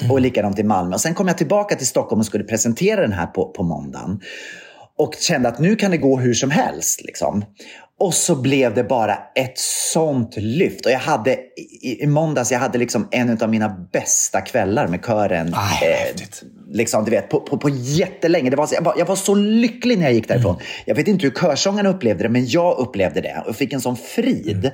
[0.10, 0.94] Och likadant i Malmö.
[0.94, 4.20] Och sen kom jag tillbaka till Stockholm och skulle presentera den här på, på måndagen.
[4.98, 7.02] Och kände att nu kan det gå hur som helst.
[7.02, 7.46] Liksom.
[8.00, 9.58] Och så blev det bara ett
[9.94, 10.86] sånt lyft.
[10.86, 11.34] Och jag hade
[11.82, 15.54] i, i måndags, jag hade liksom en av mina bästa kvällar med kören.
[15.54, 16.44] Ah, häftigt.
[16.72, 18.50] Liksom, du vet, på, på, på jättelänge.
[18.50, 20.56] Det var, så- jag, var, jag var så lycklig när jag gick därifrån.
[20.86, 23.98] Jag vet inte hur körsångarna upplevde det, men jag upplevde det och fick en sån
[23.98, 24.72] frid.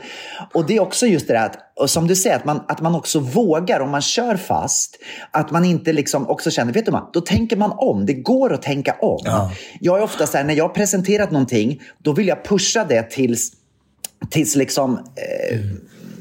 [0.53, 2.81] Och det är också just det där att, och som du säger, att man, att
[2.81, 4.97] man också vågar om man kör fast.
[5.31, 8.05] Att man inte liksom också känner, vet du vad, då tänker man om.
[8.05, 9.21] Det går att tänka om.
[9.25, 9.51] Ja.
[9.79, 13.03] Jag är ofta så här, när jag har presenterat någonting, då vill jag pusha det
[13.09, 13.51] tills,
[14.29, 14.93] tills liksom...
[15.51, 15.59] Eh,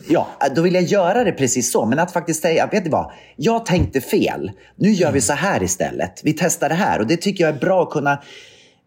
[0.09, 1.87] Ja, då vill jag göra det precis så.
[1.87, 3.13] Men att faktiskt säga, vet du vad?
[3.37, 4.51] Jag tänkte fel.
[4.77, 6.21] Nu gör vi så här istället.
[6.25, 6.99] Vi testar det här.
[6.99, 8.23] Och det tycker jag är bra att kunna,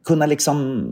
[0.05, 0.86] kunna liksom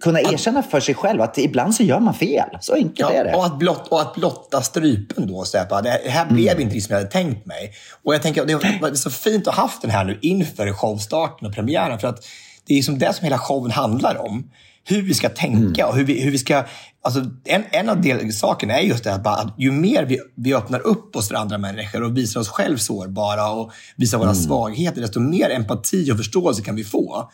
[0.00, 2.48] kunna erkänna för sig själv att ibland så gör man fel.
[2.60, 3.30] Så enkelt är det.
[3.30, 5.44] Ja, och, att blott, och att blotta strypen då.
[5.44, 6.34] Så här, bara, det här Mm.
[6.34, 7.72] blev inte det som jag hade tänkt mig.
[8.02, 11.48] Och jag tänker, det är så fint att ha haft den här nu inför showstarten
[11.48, 11.98] och premiären.
[11.98, 12.24] För att
[12.66, 14.50] det är som det som hela showen handlar om.
[14.84, 16.64] Hur vi ska tänka och hur vi, hur vi ska...
[17.02, 20.18] Alltså, en, en av del, sakerna är just det att, bara, att ju mer vi,
[20.34, 24.34] vi öppnar upp oss för andra människor och visar oss själv sårbara och visar våra
[24.34, 27.30] svagheter, desto mer empati och förståelse kan vi få.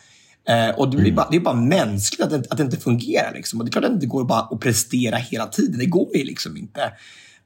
[0.49, 3.33] Eh, och det, blir bara, det är bara mänskligt att det, att det inte fungerar.
[3.33, 3.59] Liksom.
[3.59, 5.79] Och det är klart att det inte går bara att prestera hela tiden.
[5.79, 6.93] Det går ju liksom inte.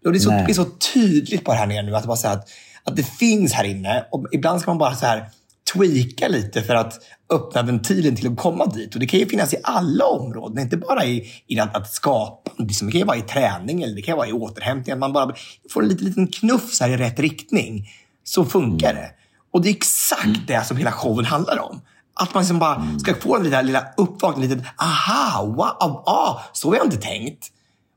[0.06, 0.44] Och det, är så, Nej.
[0.46, 2.50] det är så tydligt på det här nere nu, att, bara så här att,
[2.84, 4.06] att det finns här inne.
[4.12, 5.30] Och ibland ska man bara så här
[5.74, 6.94] tweaka lite för att
[7.30, 8.94] öppna ventilen till att komma dit.
[8.94, 12.52] Och det kan ju finnas i alla områden, inte bara i, i att, att skapa.
[12.58, 14.94] Liksom, det kan ju vara i träning eller det kan vara i återhämtning.
[14.94, 15.36] Att man bara
[15.70, 17.90] får en liten, liten knuff så här i rätt riktning.
[18.24, 19.10] Så funkar det.
[19.52, 21.82] Och det är exakt det som hela showen handlar om.
[22.14, 26.70] Att man liksom bara ska få en liten lilla uppvakning, lite aha, wow, ah, så
[26.70, 27.48] har jag inte tänkt.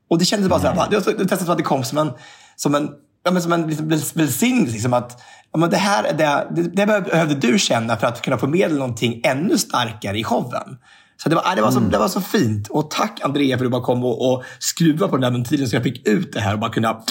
[0.09, 2.11] Och det kändes bara så här, det det att det kom som en,
[2.55, 2.89] som en,
[3.23, 4.73] ja, men som en liksom väl- välsignelse.
[4.73, 5.21] Liksom att,
[5.53, 9.21] ja, men det här är det, det, behövde du känna för att kunna förmedla någonting
[9.23, 10.77] ännu starkare i showen.
[11.23, 12.67] Så det var, det, var så, det var så fint.
[12.67, 15.67] Och tack Andrea för att du bara kom och, och skruva på den där ventilen
[15.67, 17.01] så jag fick ut det här och bara kunna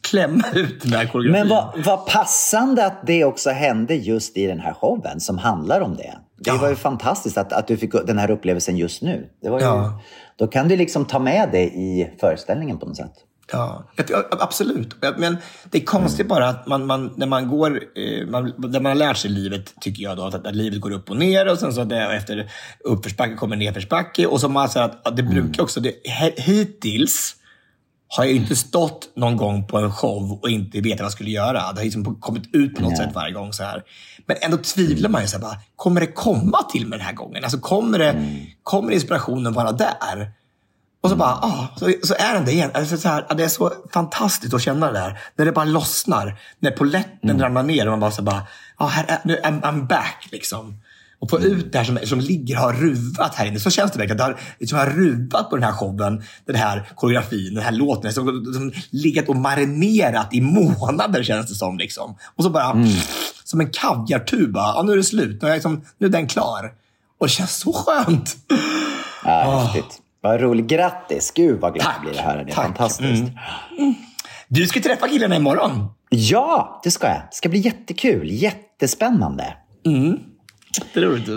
[0.00, 1.32] klämma ut den här koreografin.
[1.32, 5.80] Men vad, vad passande att det också hände just i den här showen som handlar
[5.80, 6.14] om det.
[6.38, 6.56] Det Ja.
[6.56, 9.26] var ju fantastiskt att, att du fick den här upplevelsen just nu.
[9.42, 10.00] Det var ju, Ja.
[10.36, 13.12] Då kan du liksom ta med det i föreställningen på något sätt.
[13.52, 13.84] Ja,
[14.30, 14.94] absolut.
[15.16, 15.36] Men
[15.70, 18.94] det är konstigt bara att man, man, när man går, eh, man, när man har
[18.94, 21.72] lärt sig livet, tycker jag, då, att, att livet går upp och ner och sen
[21.72, 22.50] så det, efter
[22.84, 24.26] uppförsbacke kommer nedförsbacke.
[24.26, 25.94] Och så man så att, att det brukar också, det,
[26.36, 27.36] hittills
[28.16, 31.30] har jag inte stått någon gång på en show och inte vetat vad jag skulle
[31.30, 31.72] göra.
[31.72, 33.52] Det har liksom kommit ut på något sätt varje gång.
[33.52, 33.82] så här.
[34.26, 35.28] Men ändå tvivlar man ju.
[35.28, 37.44] Så här, bara, kommer det komma till mig den här gången?
[37.44, 38.26] Alltså, kommer, det,
[38.62, 40.32] kommer inspirationen vara där?
[41.02, 42.70] Och så bara, ah, så, så är den det igen.
[42.74, 45.18] Alltså, så här, det är så fantastiskt att känna det där.
[45.36, 46.40] När det bara lossnar.
[46.58, 48.46] När poletten ramlar ner och man bara, så bara
[48.76, 50.28] ah, här är, nu, I'm, I'm back.
[50.32, 50.80] Liksom.
[51.18, 53.60] Och få ut det här som, som ligger har ruvat här inne.
[53.60, 54.16] Så känns det verkligen.
[54.16, 58.12] Det har, liksom, har ruvat på den här showen, den här koreografin, den här låten.
[58.12, 61.78] Som, som legat och marinerat i månader känns det som.
[61.78, 62.16] Liksom.
[62.36, 62.84] Och så bara,
[63.44, 64.60] som en kaviartuba.
[64.76, 65.42] Ja, nu är det slut.
[65.42, 66.72] Nu är, liksom, nu är den klar.
[67.18, 68.36] Och det känns så skönt.
[69.24, 70.00] Ja, häftigt.
[70.20, 70.66] Vad roligt.
[70.66, 71.32] Grattis!
[71.34, 72.52] Gud vad glad jag blir att höra det.
[72.52, 72.64] Tack.
[72.64, 73.24] Fantastiskt.
[73.78, 73.94] Mm.
[74.48, 75.86] Du ska träffa killarna imorgon.
[76.08, 77.16] Ja, det ska jag.
[77.16, 78.30] Det ska bli jättekul.
[78.30, 79.44] Jättespännande.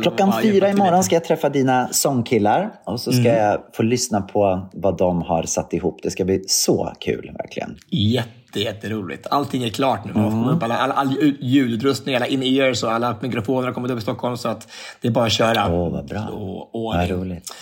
[0.03, 4.69] Klockan fyra imorgon ska jag träffa dina sångkillar och så ska jag få lyssna på
[4.73, 5.99] vad de har satt ihop.
[6.03, 7.77] Det ska bli så kul, verkligen.
[7.89, 9.27] Jätte, jätteroligt.
[9.31, 10.13] Allting är klart nu.
[10.13, 14.01] Får upp alla, all, all ljudutrustning, alla in-ears och alla mikrofoner har kommit upp i
[14.01, 14.37] Stockholm.
[14.37, 14.67] Så att
[15.01, 15.73] det är bara att köra.
[15.73, 16.27] Åh, vad bra.
[16.27, 17.53] Och, Vad roligt.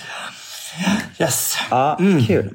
[1.20, 1.56] Yes.
[1.70, 1.98] Ja,
[2.28, 2.54] kul.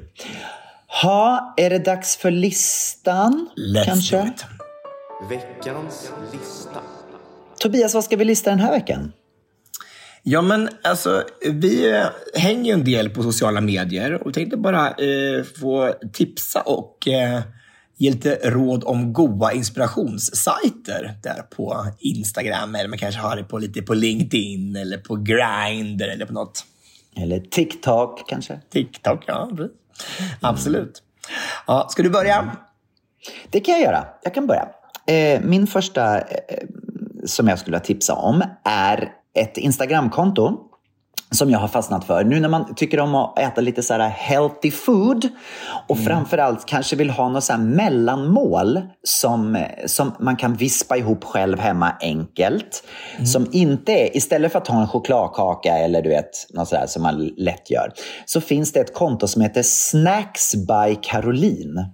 [1.01, 3.49] Ha, är det dags för listan?
[3.55, 4.17] Let's kanske?
[4.17, 4.45] do it.
[5.29, 6.79] Veckans lista.
[7.59, 9.11] Tobias, vad ska vi lista den här veckan?
[10.23, 12.05] Ja, men alltså, vi eh,
[12.35, 17.41] hänger ju en del på sociala medier och tänkte bara eh, få tipsa och eh,
[17.97, 23.57] ge lite råd om goda inspirationssajter där på Instagram eller man kanske har det på
[23.57, 26.65] lite på LinkedIn eller på Grindr eller på något
[27.21, 28.59] Eller TikTok kanske?
[28.69, 29.23] TikTok.
[29.27, 29.49] Ja,
[30.41, 31.03] absolut.
[31.67, 32.51] Ja, ska du börja?
[33.49, 34.05] Det kan jag göra.
[34.23, 34.69] Jag kan börja.
[35.07, 36.27] Eh, min första eh,
[37.25, 40.66] som jag skulle tipsa om är ett Instagramkonto
[41.31, 42.23] som jag har fastnat för.
[42.23, 45.29] Nu när man tycker om att äta lite så här healthy food
[45.87, 51.23] och framförallt kanske vill ha något så här mellanmål som, som man kan vispa ihop
[51.23, 52.83] själv hemma enkelt.
[53.25, 57.03] Som inte är, istället för att ha en chokladkaka eller du vet, något sådär som
[57.03, 57.91] man lätt gör,
[58.25, 61.85] så finns det ett konto som heter Snacks by Caroline.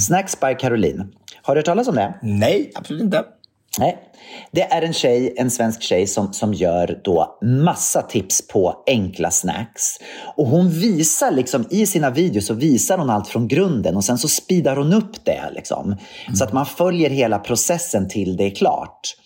[0.00, 1.12] Snacks by Caroline.
[1.42, 2.14] Har du hört talas om det?
[2.22, 3.24] Nej, absolut inte.
[3.78, 3.98] Nej.
[4.50, 9.30] Det är en tjej, en svensk tjej som, som gör då massa tips på enkla
[9.30, 9.98] snacks.
[10.36, 14.18] Och hon visar liksom i sina videos så visar hon allt från grunden och sen
[14.18, 15.96] så speedar hon upp det liksom.
[16.34, 19.16] Så att man följer hela processen till det är klart.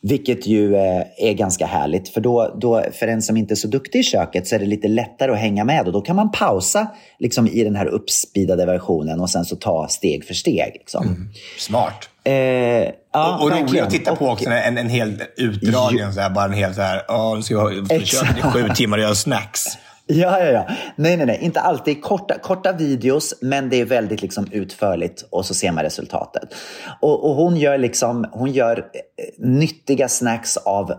[0.00, 3.68] Vilket ju eh, är ganska härligt för då, då för en som inte är så
[3.68, 6.30] duktig i köket så är det lite lättare att hänga med och då kan man
[6.30, 6.86] pausa
[7.18, 10.72] liksom, i den här uppspeedade versionen och sen så ta steg för steg.
[10.74, 11.30] Liksom.
[11.58, 12.08] Smart.
[12.24, 13.86] Eh, ja, och och roligt verkligen.
[13.86, 17.02] att titta på också, en, en hel utdragen, så här, bara en hel så här,
[17.08, 19.64] ja, nu ska jag stå i köket i sju timmar och göra snacks.
[20.06, 20.66] Ja, ja, ja.
[20.96, 21.38] Nej, nej, nej.
[21.42, 25.84] Inte alltid korta, korta videos, men det är väldigt liksom utförligt och så ser man
[25.84, 26.54] resultatet.
[27.00, 30.92] Och, och hon gör liksom, hon gör eh, nyttiga snacks av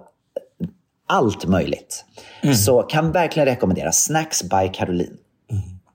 [1.07, 2.05] allt möjligt.
[2.55, 5.17] Så kan verkligen rekommendera Snacks by Caroline.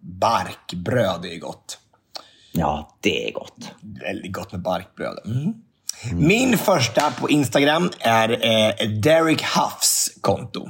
[0.01, 1.79] Barkbröd är gott.
[2.53, 3.71] Ja, det är gott.
[3.81, 5.19] Väldigt gott med barkbröd.
[5.25, 5.55] Mm.
[6.13, 10.67] Min första på Instagram är eh, Derek Huffs konto.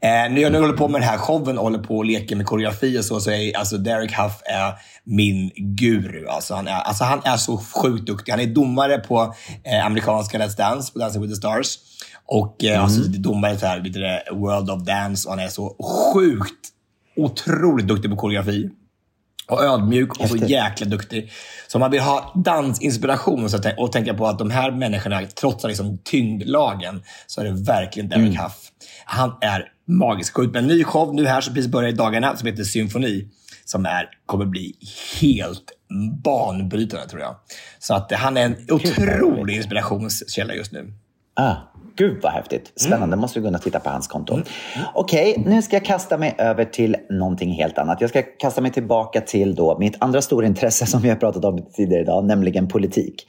[0.00, 2.36] Eh, när jag nu håller på med den här showen och håller på och leker
[2.36, 6.26] med koreografi och så, så är alltså Derek Huff är min guru.
[6.26, 8.32] Alltså han, är, alltså han är så sjukt duktig.
[8.32, 11.78] Han är domare på eh, amerikanska Let's Dance, på Dancing with the Stars.
[12.26, 15.48] Och eh, alltså, domare så här, vet du, det, World of Dance och han är
[15.48, 15.76] så
[16.14, 16.68] sjukt,
[17.16, 18.70] otroligt duktig på koreografi.
[19.52, 21.32] Och ödmjuk och så jäkla duktig.
[21.68, 25.68] Så man vill ha dansinspiration och, så, och tänka på att de här människorna trotsar
[25.68, 28.70] liksom tyngdlagen, så är det verkligen Derek Huff.
[29.04, 30.32] Han är magisk.
[30.32, 32.64] Går ut med en ny show nu här som precis börjar i dagarna som heter
[32.64, 33.28] Symfoni.
[33.64, 34.74] Som är, kommer bli
[35.20, 35.72] helt
[36.24, 37.36] banbrytande tror jag.
[37.78, 40.92] Så att han är en otrolig inspirationskälla just nu.
[41.36, 41.54] Ah,
[41.96, 42.72] gud vad häftigt.
[42.76, 43.16] Spännande.
[43.16, 44.38] Måste vi gå in och titta på hans konto.
[44.94, 48.00] Okej, nu ska jag kasta mig över till någonting helt annat.
[48.00, 51.44] Jag ska kasta mig tillbaka till då mitt andra stora intresse som vi har pratat
[51.44, 53.26] om tidigare idag, nämligen politik.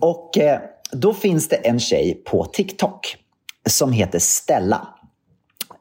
[0.00, 0.60] Och eh,
[0.92, 3.16] då finns det en tjej på TikTok
[3.68, 4.88] som heter Stella.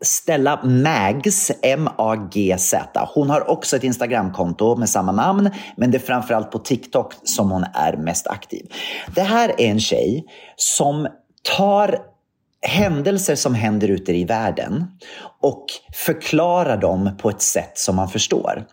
[0.01, 3.09] Stella Mags, M-A-G-Z.
[3.13, 7.51] Hon har också ett Instagramkonto med samma namn, men det är framförallt på TikTok som
[7.51, 8.71] hon är mest aktiv.
[9.15, 11.07] Det här är en tjej som
[11.55, 11.99] tar
[12.61, 14.85] händelser som händer ute i världen
[15.41, 18.65] och förklarar dem på ett sätt som man förstår.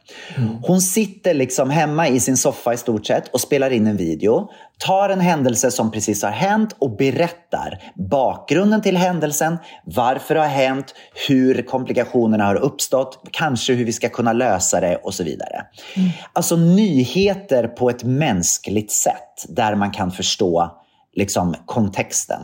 [0.62, 4.48] Hon sitter liksom hemma i sin soffa i stort sett och spelar in en video,
[4.78, 10.48] tar en händelse som precis har hänt och berättar bakgrunden till händelsen, varför det har
[10.48, 10.94] hänt,
[11.28, 15.64] hur komplikationerna har uppstått, kanske hur vi ska kunna lösa det och så vidare.
[16.32, 20.80] Alltså nyheter på ett mänskligt sätt där man kan förstå
[21.16, 22.40] liksom, kontexten.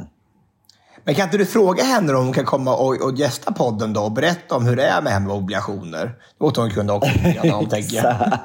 [1.04, 4.00] Men kan inte du fråga henne om hon kan komma och, och gästa podden då
[4.02, 6.04] och berätta om hur det är med henne med obligationer?
[6.04, 8.38] Det låter hon kunna också gärna om, tänker jag.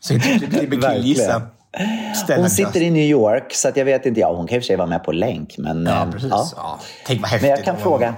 [0.00, 1.42] Så inte blir killgissa.
[2.36, 4.20] Hon sitter i New York, så att jag vet inte.
[4.20, 5.54] Ja, hon kan i och för sig vara med på länk.
[5.58, 6.30] Men, Ja, eh, precis.
[6.30, 6.48] ja.
[6.56, 6.78] Ja.
[7.06, 7.50] Tänk vad häftigt.
[7.50, 8.14] men jag kan fråga.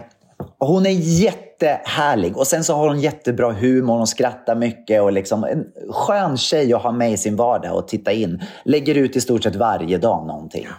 [0.59, 2.36] Hon är jättehärlig.
[2.36, 3.97] Och sen så har hon jättebra humor.
[3.99, 5.03] Hon skrattar mycket.
[5.03, 8.42] Och liksom en skön tjej att ha med i sin vardag och titta in.
[8.64, 10.64] Lägger ut i stort sett varje dag någonting.
[10.64, 10.76] Mm.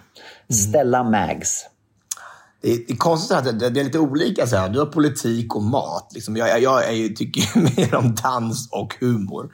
[0.52, 1.66] Stella Mags.
[2.62, 4.48] Det är, konstigt att det, är lite olika.
[4.48, 4.70] Så här.
[4.70, 6.12] Du har politik och mat.
[6.14, 6.38] Liksom.
[6.38, 9.52] Jag, jag, jag är ju, tycker mer om dans och humor.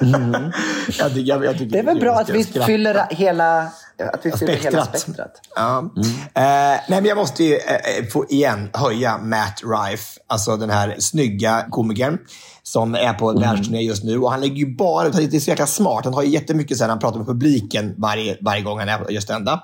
[0.98, 1.68] jag tycker, jag, tycker Mm.
[1.70, 2.66] Det är väl bra att vi skratta.
[2.66, 3.60] fyller hela,
[4.12, 5.00] att vi fyller hela Spektrat.
[5.00, 5.40] spektrat.
[5.56, 5.90] Ja.
[5.98, 6.02] Eh,
[6.34, 10.96] nej, men jag måste ju eh, eh, få igen höja Matt Rife, alltså den här
[10.98, 12.18] snygga komikern
[12.62, 14.18] som är på världsturné just nu.
[14.18, 16.76] Och han lägger ju bara ut, det är så jäkla smart, han har ju jättemycket
[16.76, 19.60] så här, han pratar med publiken varje, varje gång han är och gör stand-up.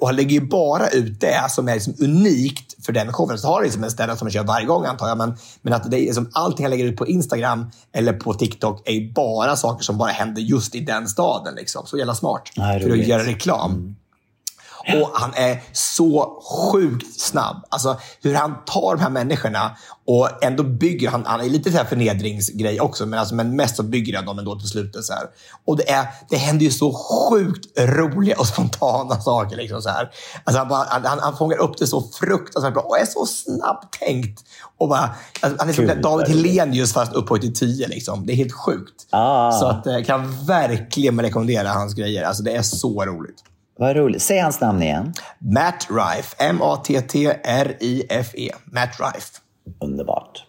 [0.00, 3.38] Och han lägger ju bara ut det som är liksom unikt för den showen.
[3.38, 5.18] Så har liksom en stand som han kör varje gång antar jag.
[5.18, 8.88] Men, men att det är liksom, allting han lägger ut på Instagram eller på TikTok
[8.88, 11.54] är ju bara saker som bara händer just i den staden.
[11.54, 11.86] Liksom.
[11.86, 12.42] Så jävla smart.
[12.54, 13.96] Ja, för att göra reklam.
[14.88, 17.64] Och han är så sjukt snabb.
[17.68, 19.76] Alltså hur han tar de här människorna
[20.06, 23.76] och ändå bygger han, han är lite så här förnedringsgrej också, men, alltså, men mest
[23.76, 25.04] så bygger han dem ändå till slutet.
[25.04, 25.26] Så här.
[25.64, 29.56] Och det, är, det händer ju så sjukt roliga och spontana saker.
[29.56, 30.10] Liksom, så här.
[30.44, 33.26] Alltså, han, bara, han, han, han fångar upp det så fruktansvärt bra och är så
[33.26, 34.40] snabbt tänkt.
[34.78, 36.28] Och bara, alltså, han är som Kul, David.
[36.28, 37.88] Hellenius fast upphöjt till 10.
[37.88, 38.26] Liksom.
[38.26, 39.06] Det är helt sjukt.
[39.10, 39.52] Ah.
[39.52, 42.22] Så att, jag kan verkligen rekommendera hans grejer.
[42.22, 43.44] Alltså, det är så roligt.
[43.78, 44.22] Vad roligt.
[44.22, 45.12] Säg hans namn igen.
[45.38, 46.36] Matt Rife.
[46.44, 48.50] M-A-T-T-R-I-F-E.
[48.64, 49.28] Matt Rife.
[49.80, 50.44] Underbart.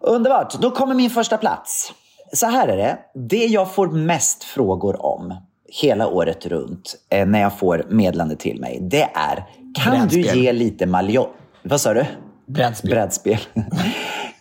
[0.00, 0.54] Underbart.
[0.60, 1.92] Då kommer min första plats.
[2.32, 2.98] Så här är det.
[3.14, 5.34] Det jag får mest frågor om
[5.82, 9.44] hela året runt eh, när jag får meddelande till mig, det är
[9.74, 10.38] kan du Brädspel.
[10.42, 11.30] ge lite Mallorca...
[11.62, 12.04] Vad sa du?
[12.46, 12.90] Brädspel.
[12.90, 13.38] Brädspel.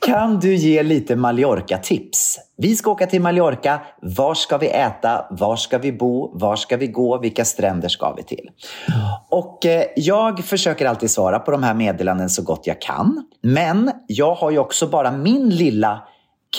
[0.06, 2.40] kan du ge lite Mallorca-tips?
[2.58, 3.82] Vi ska åka till Mallorca.
[4.02, 5.26] Var ska vi äta?
[5.30, 6.40] Var ska vi bo?
[6.40, 7.18] Var ska vi gå?
[7.18, 8.50] Vilka stränder ska vi till?
[9.30, 13.26] Och eh, jag försöker alltid svara på de här meddelanden så gott jag kan.
[13.42, 16.04] Men jag har ju också bara min lilla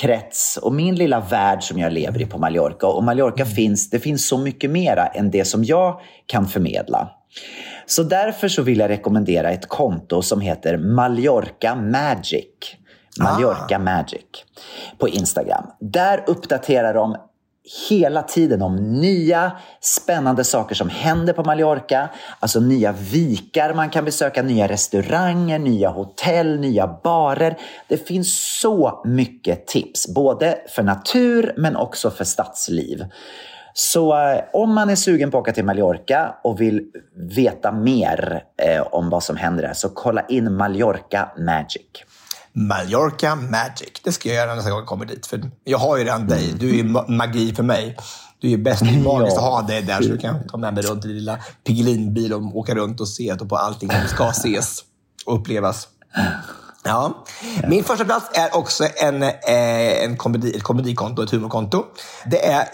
[0.00, 2.86] krets och min lilla värld som jag lever i på Mallorca.
[2.86, 7.10] Och Mallorca finns, det finns så mycket mera än det som jag kan förmedla.
[7.86, 12.76] Så därför så vill jag rekommendera ett konto som heter Mallorca Magic.
[13.20, 14.24] Mallorca Magic
[14.98, 15.66] på Instagram.
[15.80, 17.16] Där uppdaterar de
[17.88, 22.08] hela tiden om nya spännande saker som händer på Mallorca.
[22.40, 27.58] Alltså nya vikar man kan besöka, nya restauranger, nya hotell, nya barer.
[27.88, 33.04] Det finns så mycket tips, både för natur men också för stadsliv.
[33.72, 36.82] Så eh, om man är sugen på att åka till Mallorca och vill
[37.36, 41.86] veta mer eh, om vad som händer där, så kolla in Mallorca Magic.
[42.56, 43.92] Mallorca Magic.
[44.04, 45.26] Det ska jag göra nästa gång jag kommer dit.
[45.26, 46.54] För jag har ju redan dig.
[46.58, 47.96] Du är ju ma- magi för mig.
[48.38, 48.82] Du är ju bäst.
[48.82, 51.16] Är magiskt att ha dig där så du kan ta med mig runt i din
[51.16, 54.84] lilla Piggelinbil och åka runt och se på allting som ska ses
[55.26, 55.88] och upplevas.
[56.84, 57.24] Ja.
[57.68, 61.84] Min första plats är också en, eh, en komedi, ett komedikonto, ett humorkonto.
[62.26, 62.68] Det är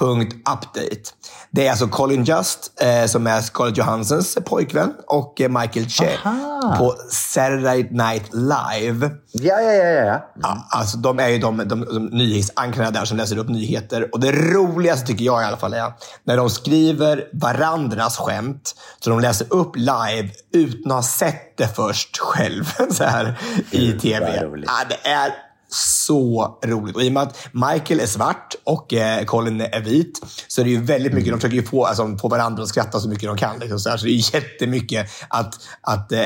[0.00, 1.10] just.che.update.
[1.50, 6.18] Det är alltså Colin Just, eh, som är Scarlett Johansens pojkvän, och eh, Michael Che
[6.24, 6.76] Aha.
[6.78, 9.10] på Saturday Night Live.
[9.32, 10.04] Ja, ja, ja.
[10.04, 10.32] ja.
[10.42, 14.08] Ja, alltså de är ju de, de, de nyhetsankarna där som läser upp nyheter.
[14.12, 15.92] Och det roligaste tycker jag i alla fall är
[16.24, 18.74] när de skriver varandras skämt.
[19.00, 23.38] Så de läser upp live utan att ha sett det först själv så här,
[23.70, 24.48] i tv.
[24.66, 25.45] Ja, det är
[25.76, 26.96] så roligt.
[26.96, 30.64] Och i och med att Michael är svart och eh, Colin är vit så är
[30.64, 33.28] det ju väldigt mycket, de försöker ju få, alltså, få varandra att skratta så mycket
[33.28, 33.58] de kan.
[33.58, 33.96] Liksom, så, här.
[33.96, 36.18] så det är jättemycket att, att eh,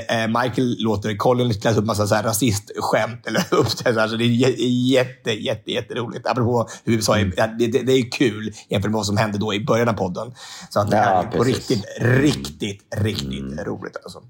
[0.42, 3.26] Michael låter Colin läsa upp massa så här, rasistskämt.
[3.26, 4.08] Eller upp så, här.
[4.08, 4.54] så det är jä-
[4.92, 6.26] jätte, jätte, jätteroligt.
[6.26, 9.54] Apropå hur USA är, ja, det, det, är kul jämfört med vad som hände då
[9.54, 10.34] i början av podden.
[10.70, 13.96] Så att det Ja, är på riktigt, riktigt, riktigt roligt.
[14.04, 14.22] Alltså.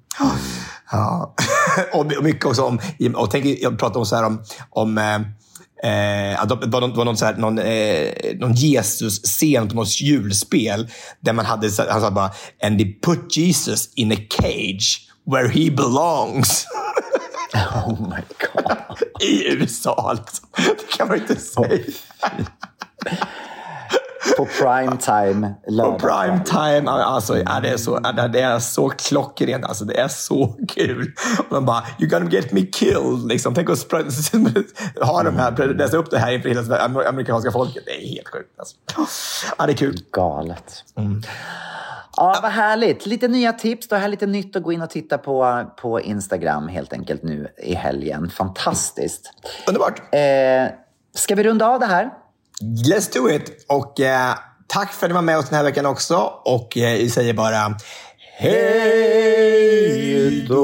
[0.92, 1.34] Ja.
[1.92, 2.80] och my- och mycket också om,
[3.14, 7.24] och tänk, jag pratade om så här om, om eh, det var någon, någon, så
[7.24, 10.88] här, någon, eh, någon Jesus-scen på något julspel
[11.20, 12.30] där man hade, han sa bara
[12.62, 16.66] “And they put Jesus in a cage where he belongs”
[17.54, 18.80] Oh my god.
[19.20, 20.12] i USA.
[20.12, 20.48] Liksom.
[20.54, 21.84] Det kan man inte säga.
[24.40, 26.00] På prime time På lördag.
[26.00, 29.64] prime time, alltså, ja, det, är så, ja, det är så klockrent.
[29.64, 31.12] Alltså, det är så kul.
[31.48, 33.26] Och de bara, you're gonna get me killed.
[33.28, 33.54] Liksom.
[33.54, 33.92] Tänk att
[35.02, 37.82] ha de här, läsa upp det här inför hela amerikanska folket.
[37.86, 38.58] Det är helt sjukt.
[38.58, 38.76] Alltså.
[39.58, 39.98] Ja, det är kul.
[40.12, 40.84] Galet.
[40.96, 41.22] Mm.
[42.16, 43.06] Ja, vad härligt.
[43.06, 43.88] Lite nya tips.
[43.88, 47.48] Det här lite nytt att gå in och titta på, på Instagram helt enkelt nu
[47.58, 48.30] i helgen.
[48.30, 49.32] Fantastiskt.
[49.68, 50.14] Underbart.
[50.14, 50.72] Eh,
[51.14, 52.10] ska vi runda av det här?
[52.60, 53.64] Let's do it.
[53.68, 54.34] Och eh,
[54.66, 56.16] tack för att ni var med oss den här veckan också.
[56.44, 57.76] Och eh, vi säger bara
[58.38, 60.62] hej då.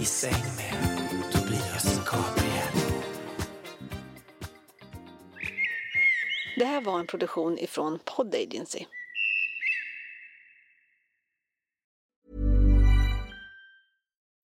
[0.00, 0.74] I säng med
[1.32, 2.92] Tobias Gabriel.
[6.56, 8.86] Det här var en produktion ifrån Pod Agency.